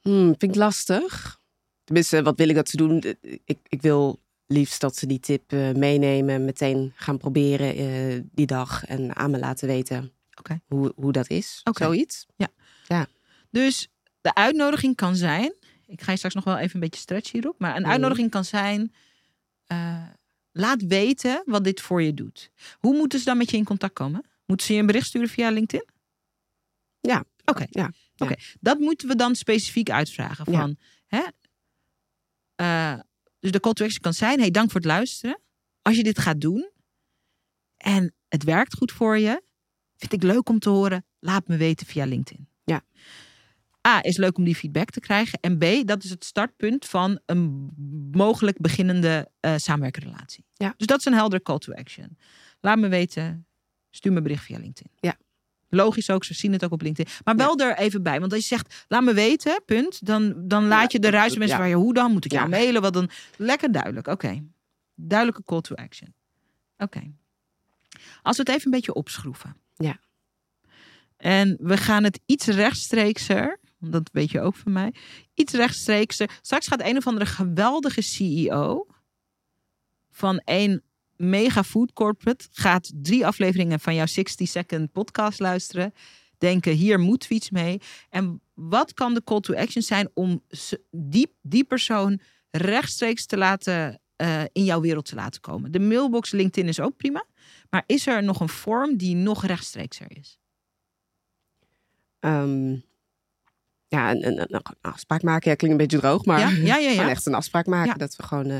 [0.00, 1.40] Hmm, vind ik lastig.
[1.84, 3.02] Tenminste, wat wil ik dat ze doen?
[3.44, 8.20] Ik, ik wil liefst dat ze die tip eh, meenemen en meteen gaan proberen eh,
[8.32, 10.12] die dag en aan me laten weten
[10.66, 11.60] hoe, hoe dat is.
[11.72, 12.26] Zoiets.
[13.50, 13.88] Dus
[14.20, 15.54] de uitnodiging kan zijn.
[15.86, 17.58] Ik ga je straks nog wel even een beetje stretchen hierop.
[17.58, 17.90] Maar een Mhm.
[17.90, 18.92] uitnodiging kan zijn.
[19.66, 20.02] eh,
[20.52, 22.50] laat weten wat dit voor je doet.
[22.78, 24.24] Hoe moeten ze dan met je in contact komen?
[24.46, 25.88] Moeten ze je een bericht sturen via LinkedIn?
[27.00, 27.24] Ja.
[27.44, 27.66] Oké.
[27.70, 27.92] Ja.
[28.16, 28.34] Oké.
[28.60, 30.52] Dat moeten we dan specifiek uitvragen.
[30.52, 30.58] Ja.
[30.58, 30.76] Van,
[31.06, 31.24] hè?
[32.54, 33.00] Eh,
[33.40, 34.38] dus de call to action kan zijn.
[34.38, 35.40] Hey, dank voor het luisteren.
[35.82, 36.70] Als je dit gaat doen.
[37.76, 39.42] En het werkt goed voor je.
[39.96, 41.06] Vind ik leuk om te horen.
[41.18, 42.48] Laat me weten via LinkedIn.
[42.64, 42.84] Ja.
[43.86, 45.38] A, is leuk om die feedback te krijgen.
[45.40, 47.70] En B, dat is het startpunt van een
[48.12, 50.44] mogelijk beginnende eh samenwerkenrelatie.
[50.54, 50.74] Ja.
[50.76, 52.18] Dus dat is een heldere call to action.
[52.60, 53.46] Laat me weten.
[53.90, 54.92] Stuur me een bericht via LinkedIn.
[55.00, 55.16] Ja.
[55.68, 57.14] Logisch ook, ze zien het ook op LinkedIn.
[57.24, 58.20] Maar wel er even bij.
[58.20, 60.06] Want als je zegt, laat me weten, punt.
[60.06, 61.62] Dan, dan laat je de ruis mensen ja.
[61.62, 62.12] waar je, hoe dan?
[62.12, 62.82] Moet ik jou mailen?
[62.82, 63.10] Wat dan?
[63.36, 64.42] Lekker duidelijk, oké.
[64.94, 66.14] Duidelijke call to action.
[66.78, 67.10] Oké.
[68.22, 69.56] Als we het even een beetje opschroeven.
[69.76, 69.98] Ja.
[71.16, 74.94] En we gaan het iets rechtstreekser, dat weet je ook van mij.
[75.34, 76.38] Iets rechtstreekser.
[76.42, 78.86] Straks gaat een of andere geweldige CEO
[80.10, 80.82] van een
[81.16, 85.92] mega food corporate gaat drie afleveringen van jouw 60 second podcast luisteren.
[86.38, 87.80] Denken, hier moeten we iets mee.
[88.10, 90.44] En wat kan de call to action zijn om
[90.90, 92.20] die, die persoon
[92.50, 95.72] rechtstreeks te laten, eh, in jouw wereld te laten komen?
[95.72, 97.24] De mailbox LinkedIn is ook prima.
[97.70, 100.38] Maar is er nog een vorm die nog rechtstreekser is?
[102.18, 102.76] Ehm,
[103.88, 105.50] ja, een, een, een afspraak maken.
[105.50, 107.98] Ja, klinkt een beetje droog, maar Ja, ja, ja, echt een afspraak maken.
[107.98, 108.58] Dat we gewoon eh,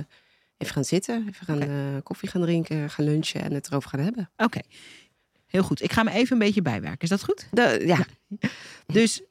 [0.57, 4.01] even gaan zitten, even gaan eh, koffie gaan drinken, gaan lunchen en het erover gaan
[4.01, 4.31] hebben.
[4.37, 4.61] Oké,
[5.47, 5.83] heel goed.
[5.83, 7.01] Ik ga me even een beetje bijwerken.
[7.01, 7.49] Is dat goed?
[7.51, 8.07] De, ja,
[8.87, 9.23] Dus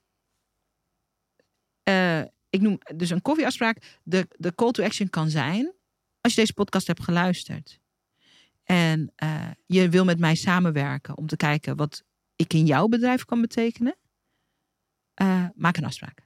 [1.84, 4.00] eh, ik noem dus een koffieafspraak.
[4.04, 5.74] De, de call to action kan zijn
[6.22, 7.80] als je deze podcast hebt geluisterd.
[8.64, 9.14] En
[9.66, 12.04] je wil met mij samenwerken om te kijken wat
[12.36, 13.96] ik in jouw bedrijf kan betekenen.
[15.18, 16.20] Eh, maak een afspraak.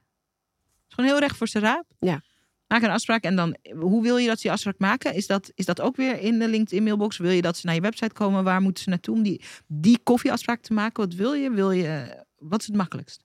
[0.88, 1.84] Gewoon heel recht voor zijn raap.
[1.98, 2.22] Ja.
[2.66, 5.14] Maak een afspraak en dan, hoe wil je dat ze die afspraak maken?
[5.14, 7.16] Is dat, is dat ook weer in de LinkedIn mailbox?
[7.16, 8.44] Wil je dat ze naar je website komen?
[8.44, 11.04] Waar moeten ze naartoe om die, die koffieafspraak te maken?
[11.04, 11.50] Wat wil je?
[11.50, 13.24] Wil je, wat is het makkelijkst?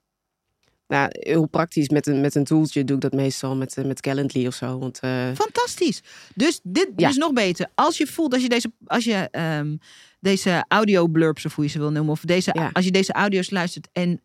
[0.86, 1.88] nou, heel praktisch.
[1.88, 4.78] Met een, met een toeltje doe ik dat meestal met, eh, met Calendly of zo.
[4.78, 6.02] Want eh, Fantastisch.
[6.34, 7.08] Dus dit Ja.
[7.08, 7.68] is nog beter.
[7.74, 9.76] Als je voelt, als je deze, als je, ehm,
[10.20, 12.70] deze audio blurbs, of hoe je ze wil noemen, of deze, Ja.
[12.72, 14.20] als je deze audio's luistert en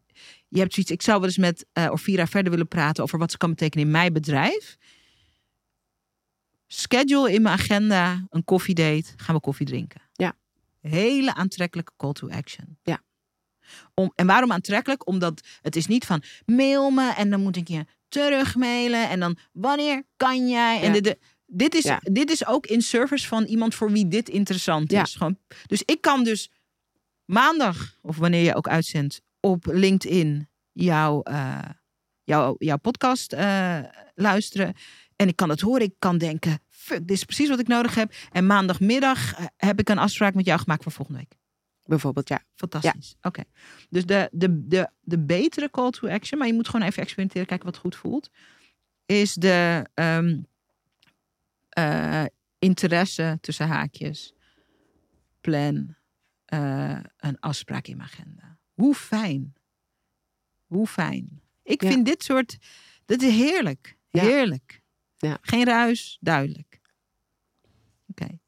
[0.54, 3.32] je hebt zoiets, ik zou wel eens met eh Orvira verder willen praten over wat
[3.32, 4.78] ze kan betekenen in mijn bedrijf.
[6.68, 10.02] Schedule in mijn agenda een koffiedate, gaan we koffie drinken.
[10.14, 10.34] Ja.
[10.80, 12.78] Hele aantrekkelijke call to action.
[12.84, 13.02] Ja.
[13.94, 15.08] Om, en waarom aantrekkelijk?
[15.08, 19.38] Omdat het is niet van mail me en dan moet ik je terugmailen en dan
[19.52, 20.82] wanneer kan jij?
[20.82, 20.94] En Ja.
[20.94, 22.00] de, de- dit, is, Ja.
[22.04, 25.02] dit is ook in service van iemand voor wie dit interessant Ja.
[25.02, 25.16] is.
[25.16, 26.50] Gewoon, dus ik kan dus
[27.26, 31.60] maandag, of wanneer je ook uitzendt, op LinkedIn jouw, eh,
[32.24, 33.80] jouw, jouw podcast eh,
[34.16, 34.74] luisteren.
[35.16, 35.82] En ik kan het horen.
[35.82, 38.14] Ik kan denken, fuck, dit is precies wat ik nodig heb.
[38.32, 41.34] En maandagmiddag eh, heb ik een afspraak met jou gemaakt voor volgende week.
[41.84, 42.44] bijvoorbeeld, ja.
[42.56, 43.16] Fantastisch.
[43.22, 43.44] Oké.
[43.90, 47.48] Dus de, de, de, de betere call to action, maar je moet gewoon even experimenteren,
[47.48, 48.30] kijken wat goed voelt,
[49.06, 50.42] is de ehm,
[51.70, 52.26] eh,
[52.60, 54.34] interesse tussen haakjes.
[55.42, 55.96] Plan
[57.18, 58.54] een afspraak in mijn agenda.
[58.74, 59.54] Hoe fijn.
[60.66, 61.42] Hoe fijn.
[61.64, 61.90] Ik Ja.
[61.90, 62.58] vind dit soort,
[63.06, 63.98] dit is heerlijk.
[64.10, 64.82] Heerlijk.
[65.18, 65.38] Ja.
[65.42, 66.82] Geen ruis, duidelijk.
[68.08, 68.40] Oké.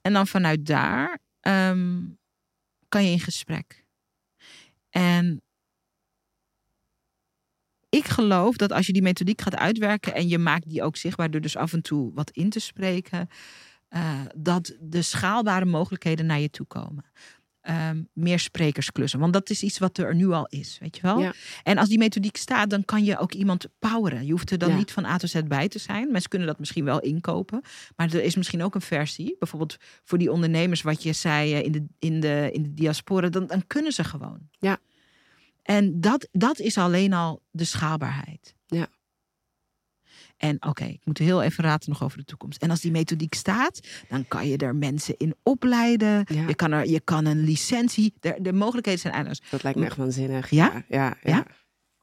[0.00, 2.00] En dan vanuit daar ehm,
[2.88, 3.84] kan je in gesprek.
[4.90, 5.42] En
[7.88, 11.30] ik geloof dat als je die methodiek gaat uitwerken en je maakt die ook zichtbaar
[11.30, 13.28] door dus af en toe wat in te spreken,
[13.88, 17.04] eh, dat de schaalbare mogelijkheden naar je toe komen.
[17.62, 19.20] Ehm, meer sprekersklussen.
[19.20, 21.18] Want dat is iets wat er nu al is, weet je wel?
[21.20, 21.32] Ja.
[21.62, 24.24] En als die methodiek staat, dan kan je ook iemand poweren.
[24.26, 24.76] Je hoeft er dan Ja.
[24.76, 26.10] niet van A tot Z bij te zijn.
[26.12, 27.60] Mensen kunnen dat misschien wel inkopen.
[27.96, 29.36] Maar er is misschien ook een versie.
[29.38, 33.28] Bijvoorbeeld voor die ondernemers, wat je zei eh, in de, in de, in de diaspora.
[33.28, 34.38] Dan, dan kunnen ze gewoon.
[34.58, 34.78] Ja.
[35.62, 38.54] En dat, dat is alleen al de schaalbaarheid.
[38.66, 38.86] Ja.
[40.42, 42.62] En oké, ik moet heel even raten nog over de toekomst.
[42.62, 46.24] En als die methodiek staat, dan kan je er mensen in opleiden.
[46.26, 46.46] Ja.
[46.46, 48.14] Je, kan er, je kan een licentie.
[48.20, 49.42] De, de mogelijkheden zijn eindeloos.
[49.50, 50.50] Dat lijkt me echt waanzinnig.
[50.50, 50.84] Ja?
[50.88, 51.46] Ja, ja,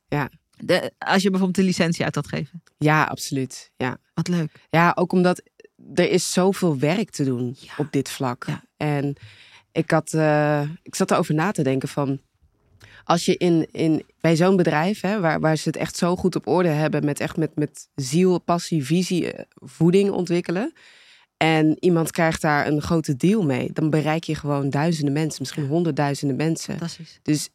[0.08, 0.30] ja.
[0.58, 2.64] De, als je bijvoorbeeld een licentie uit had geven.
[2.78, 3.72] Ja, absoluut.
[3.78, 3.98] Ja.
[4.14, 4.52] Wat leuk.
[4.70, 5.42] ja, ook omdat
[5.94, 8.46] er is zoveel werk te doen op dit vlak.
[8.78, 9.16] En
[9.72, 12.20] ik, had, eh, ik zat erover na te denken van...
[13.10, 16.36] Als je in, in, bij zo'n bedrijf, hè, waar, waar ze het echt zo goed
[16.36, 17.06] op orde hebben...
[17.06, 20.74] met echt met, met ziel, passie, visie, eh, voeding ontwikkelen...
[21.38, 23.72] en iemand krijgt daar een grote deal mee...
[23.74, 26.70] dan bereik je gewoon duizenden mensen, misschien honderdduizenden mensen.
[26.78, 27.20] Fantastisch.
[27.24, 27.50] Dus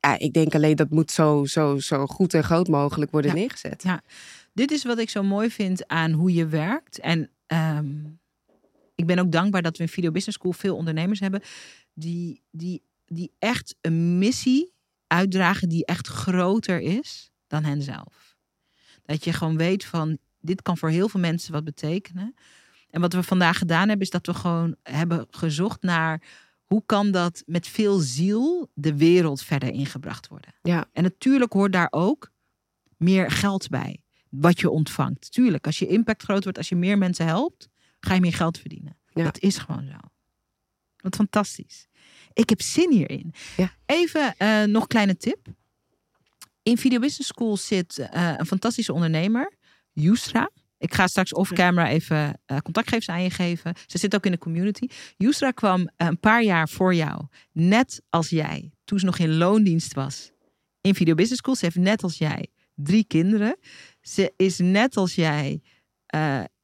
[0.00, 3.36] ja, ik denk alleen dat moet zo, zo, zo goed en groot mogelijk worden Ja.
[3.36, 3.82] neergezet.
[3.82, 4.02] Ja.
[4.52, 6.98] Dit is wat ik zo mooi vind aan hoe je werkt.
[6.98, 7.86] En ehm,
[8.94, 11.42] ik ben ook dankbaar dat we in Video Business School veel ondernemers hebben
[11.94, 14.74] die, die, die echt een missie
[15.06, 18.36] uitdragen die echt groter is dan henzelf.
[19.02, 22.34] Dat je gewoon weet van dit kan voor heel veel mensen wat betekenen.
[22.90, 26.22] En wat we vandaag gedaan hebben, is dat we gewoon hebben gezocht naar
[26.64, 30.54] hoe kan dat met veel ziel de wereld verder ingebracht worden.
[30.62, 30.88] Ja.
[30.92, 32.32] En natuurlijk hoort daar ook
[32.96, 34.00] meer geld bij.
[34.28, 35.32] Wat je ontvangt.
[35.32, 37.68] Tuurlijk, als je impact groot wordt, als je meer mensen helpt,
[38.00, 38.96] ga je meer geld verdienen.
[39.12, 39.24] Ja.
[39.24, 39.98] Dat is gewoon zo.
[40.96, 41.86] Wat fantastisch.
[42.36, 43.34] Ik heb zin hierin.
[43.56, 43.72] Ja.
[43.86, 45.46] Even uh, nog een kleine tip.
[46.62, 49.52] In Video Business School zit uh, een fantastische ondernemer,
[49.92, 50.50] Yusra.
[50.78, 53.74] Ik ga straks off-camera even uh, contactgevers aan je geven.
[53.86, 54.86] Ze zit ook in de community.
[55.16, 59.94] Yusra kwam een paar jaar voor jou, net als jij, toen ze nog in loondienst
[59.94, 60.30] was,
[60.80, 61.54] in Video Business School.
[61.54, 63.56] Ze heeft net als jij drie kinderen.
[64.00, 65.62] Ze is net als jij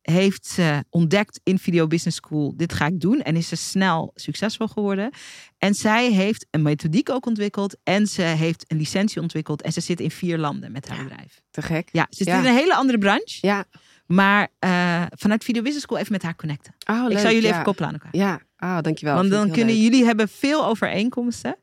[0.03, 3.21] heeft ze ontdekt in Video Business School, dit ga ik doen.
[3.21, 5.11] En is ze snel succesvol geworden.
[5.59, 7.77] En zij heeft een methodiek ook ontwikkeld.
[7.83, 9.63] En ze heeft een licentie ontwikkeld.
[9.63, 11.05] En ze zit in vier landen met haar Ja.
[11.05, 11.41] bedrijf.
[11.51, 11.89] Te gek.
[11.93, 12.39] Ja, ze zit Ja.
[12.39, 13.39] in een hele andere branche.
[13.41, 13.65] Ja.
[14.07, 16.75] Maar eh, vanuit Video Business School even met haar connecten.
[16.91, 17.53] Oh, ik leuk, zou jullie ja.
[17.53, 18.17] even koppelen aan elkaar.
[18.17, 19.15] Ja, ah, dankjewel.
[19.15, 19.83] Want dan ik kunnen leuk.
[19.85, 21.57] jullie hebben veel overeenkomsten.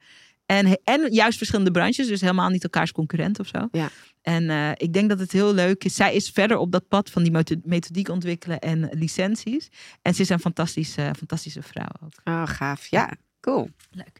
[0.49, 2.07] En, en juist verschillende branches.
[2.07, 3.67] Dus helemaal niet elkaars concurrent of zo.
[3.71, 3.89] Ja.
[4.21, 5.95] En eh, ik denk dat het heel leuk is.
[5.95, 9.69] Zij is verder op dat pad van die metho- methodiek ontwikkelen en licenties.
[10.01, 12.11] En ze is een fantastische, fantastische vrouw ook.
[12.23, 12.87] Oh, gaaf.
[12.87, 13.69] Ja, cool.
[13.91, 14.19] Leuk.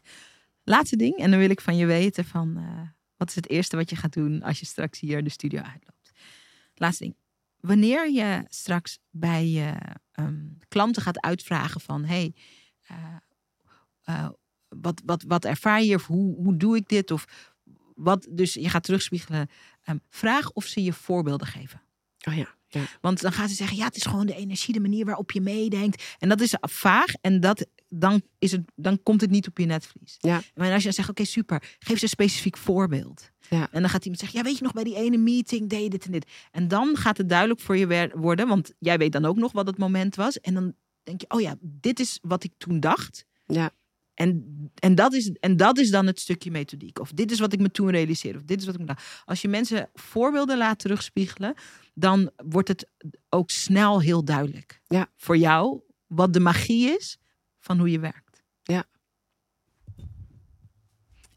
[0.64, 1.16] Laatste ding.
[1.16, 2.56] En dan wil ik van je weten van...
[2.56, 5.60] eh, wat is het eerste wat je gaat doen als je straks hier de studio
[5.60, 6.10] uitloopt?
[6.74, 7.16] Laatste ding.
[7.60, 9.72] Wanneer je straks bij je
[10.12, 12.04] ehm, klanten gaat uitvragen van...
[12.04, 12.34] Hey,
[12.86, 12.96] eh,
[14.02, 14.28] eh,
[14.80, 15.94] wat, wat, wat ervaar je?
[15.94, 17.10] Of hoe, hoe doe ik dit?
[17.10, 17.24] Of
[17.94, 19.48] wat, dus je gaat terugspiegelen.
[19.82, 21.82] Ehm, vraag of ze je voorbeelden geven.
[22.28, 22.54] Oh ja.
[22.68, 22.82] ja.
[23.00, 25.40] Want dan gaan ze zeggen, ja, het is gewoon de energie, de manier waarop je
[25.40, 26.16] meedenkt.
[26.18, 29.66] En dat is vaag en dat, dan, is het, dan komt het niet op je
[29.66, 30.16] netvlies.
[30.18, 30.42] Ja.
[30.54, 33.30] Maar als je dan zegt, oké, super, geef ze een specifiek voorbeeld.
[33.48, 33.68] Ja.
[33.70, 35.90] En dan gaat iemand zeggen, ja, weet je nog, bij die ene meeting deed je
[35.90, 36.30] dit en dit.
[36.50, 39.66] En dan gaat het duidelijk voor je worden, want jij weet dan ook nog wat
[39.66, 40.40] het moment was.
[40.40, 43.24] En dan denk je, oh ja, dit is wat ik toen dacht.
[43.46, 43.70] Ja.
[44.20, 46.98] En, en, dat is, en dat is dan het stukje methodiek.
[46.98, 48.38] Of dit is wat ik me toen realiseerde.
[48.38, 48.94] Of dit is wat ik me.
[49.24, 51.54] Als je mensen voorbeelden laat terugspiegelen,
[51.94, 52.90] dan wordt het
[53.28, 54.80] ook snel heel duidelijk.
[54.86, 55.08] Ja.
[55.16, 57.18] Voor jou wat de magie is
[57.58, 58.42] van hoe je werkt.
[58.62, 58.84] Ja.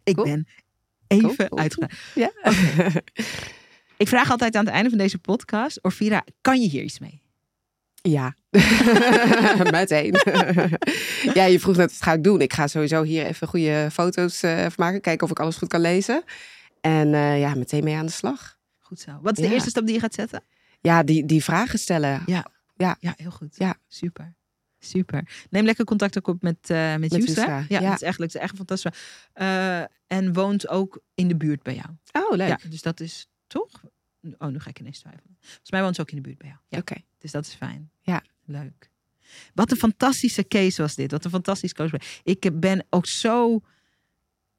[0.03, 0.27] Ik Cool.
[0.27, 0.47] ben
[1.07, 1.87] even Cool.
[2.15, 2.31] Ja.
[3.97, 7.22] Ik vraag altijd aan het einde van deze podcast, Orvira, kan je hier iets mee?
[8.09, 8.35] Ja,
[9.71, 10.15] meteen.
[11.39, 12.41] ja, je vroeg net wat ga ik doen.
[12.41, 15.01] Ik ga sowieso hier even goede foto's van maken.
[15.01, 16.23] Kijken of ik alles goed kan lezen.
[16.81, 18.57] En eh, ja, meteen mee aan de slag.
[18.79, 19.19] Goed zo.
[19.21, 19.53] Wat is de Ja.
[19.53, 20.43] eerste stap die je gaat zetten?
[20.81, 22.23] Ja, die, die vragen stellen.
[22.25, 22.45] Ja.
[22.75, 22.97] Ja.
[22.99, 23.55] Ja, heel goed.
[23.57, 23.75] Ja.
[23.87, 24.33] Super.
[24.79, 25.45] Super.
[25.49, 27.79] Neem lekker contact ook op met, eh met, Met Ja, ja.
[27.79, 28.31] dat is echt leuk.
[28.31, 28.91] Dat is echt fantastisch.
[29.33, 31.87] Eh, en woont ook in de buurt bij jou.
[32.25, 32.47] Oh, leuk.
[32.47, 33.69] Ja, dus dat is toch?
[34.37, 35.37] Oh, nu ga ik ineens twijfelen.
[35.39, 36.59] Volgens mij woont ze ook in de buurt bij jou.
[36.67, 36.95] Ja, Oké.
[37.17, 37.91] dus dat is fijn.
[38.01, 38.23] Ja.
[38.45, 38.91] Leuk.
[39.53, 41.11] Wat een fantastische case was dit.
[41.11, 41.91] Wat een fantastisch coach.
[42.23, 43.61] Ik ben ook zo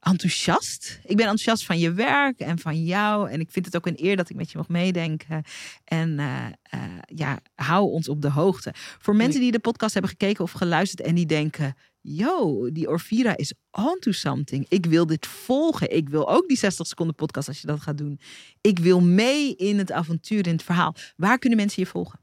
[0.01, 1.01] enthousiast.
[1.03, 3.31] Ik ben enthousiast van je werk en van jou.
[3.31, 5.43] En ik vind het ook een eer dat ik met je mag meedenken.
[5.85, 8.73] En eh, eh, ja, hou ons op de hoogte.
[8.75, 11.77] Voor mensen die de podcast hebben gekeken of geluisterd en die denken...
[12.07, 14.67] Yo, die Orvira is on to something.
[14.69, 15.91] Ik wil dit volgen.
[15.91, 18.21] Ik wil ook die 60 seconden podcast als je dat gaat doen.
[18.61, 20.95] Ik wil mee in het avontuur, in het verhaal.
[21.17, 22.21] Waar kunnen mensen je volgen?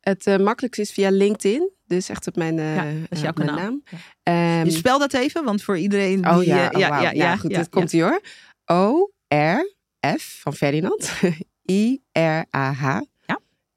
[0.00, 1.70] Het eh, makkelijkste is via LinkedIn.
[1.86, 3.56] Dus echt op mijn, eh, Ja, dat is eh, jouw kanaal.
[3.56, 3.82] naam.
[3.90, 3.98] Ja.
[4.22, 6.30] Ehm, Je spel dat even, want voor iedereen die...
[6.30, 7.12] oh ja, eh, oh, wauw.
[7.14, 7.54] ja, goed.
[7.54, 8.20] dit komt hier hoor.
[8.64, 11.12] O-R-F van Ferdinand.
[11.70, 13.00] I-R-A-H.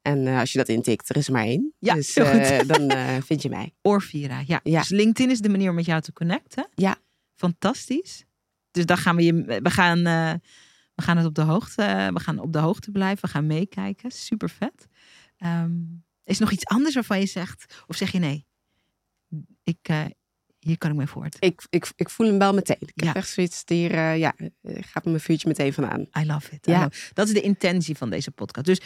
[0.04, 1.72] En eh, als je dat intikt, er is er maar één.
[1.78, 3.74] Ja, dus eh, dan eh, vind je mij.
[3.82, 4.60] Orvira, ja.
[4.62, 4.78] Ja.
[4.78, 6.68] Dus LinkedIn is de manier om met jou te connecten.
[6.74, 6.96] Ja.
[7.34, 8.24] Fantastisch.
[8.70, 9.34] Dus daar gaan we je...
[9.62, 10.02] We gaan,
[10.94, 12.10] we gaan het op de hoogte...
[12.14, 13.24] We gaan op de hoogte blijven.
[13.24, 14.10] We gaan meekijken.
[14.10, 14.86] Super vet.
[15.36, 15.72] Ehm,
[16.24, 17.82] is er nog iets anders waarvan je zegt...
[17.86, 18.46] Of zeg je nee?
[19.64, 19.88] Ik,
[20.58, 21.36] hier kan ik mee voort.
[21.38, 22.76] Ik, ik, ik voel hem wel meteen.
[22.80, 23.06] Ik Ja.
[23.06, 26.00] heb echt zoiets hier, eh, ja, gaat mijn vuurtje meteen van aan.
[26.00, 26.66] I love it.
[26.66, 26.82] I Ja.
[26.82, 27.10] love it.
[27.14, 28.66] Dat is de intentie van deze podcast.
[28.66, 28.80] Dus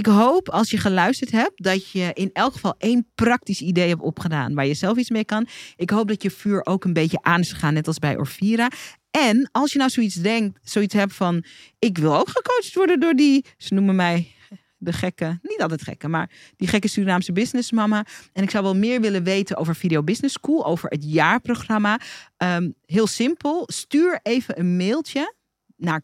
[0.00, 4.00] ik hoop als je geluisterd hebt dat je in elk geval één praktisch idee hebt
[4.00, 5.46] opgedaan waar je zelf iets mee kan.
[5.76, 8.70] Ik hoop dat je vuur ook een beetje aan is gegaan, net als bij Orvira.
[9.10, 11.44] En als je nou zoiets denkt, zoiets hebt van
[11.78, 14.32] ik wil ook gecoacht worden door die, ze noemen mij
[14.76, 18.06] de gekke, niet altijd gekke, maar die gekke Surinaamse businessmama.
[18.32, 22.00] En ik zou wel meer willen weten over Video Business School, over het jaarprogramma.
[22.36, 25.34] Ehm, heel simpel, stuur even een mailtje
[25.76, 26.02] naar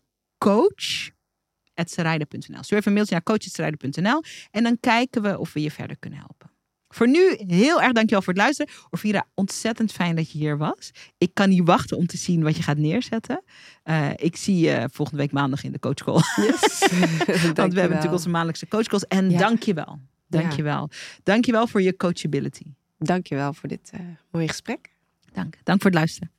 [1.77, 2.63] coach.serijden.nl.
[2.63, 6.19] Stuur even een mailtje naar coach.serijden.nl en dan kijken we of we je verder kunnen
[6.19, 6.51] helpen.
[6.89, 8.73] Voor nu heel erg dankjewel voor het luisteren.
[8.91, 10.91] Orvira, ontzettend fijn dat je hier was.
[11.19, 13.43] Ik kan niet wachten om te zien wat je gaat neerzetten.
[13.83, 16.21] Eh, ik zie je volgende week maandag in de coachcall.
[16.37, 16.79] Yes.
[17.55, 19.05] Want we hebben natuurlijk onze maandelijkse coachcalls.
[19.05, 19.39] En Ja.
[19.39, 20.01] dankjewel.
[20.29, 20.91] Dankjewel.
[21.23, 22.65] Dankjewel voor je coachability.
[22.99, 24.01] Dankjewel voor dit eh,
[24.31, 24.95] mooie gesprek.
[25.33, 25.57] Dank.
[25.63, 26.31] Dank voor het luisteren.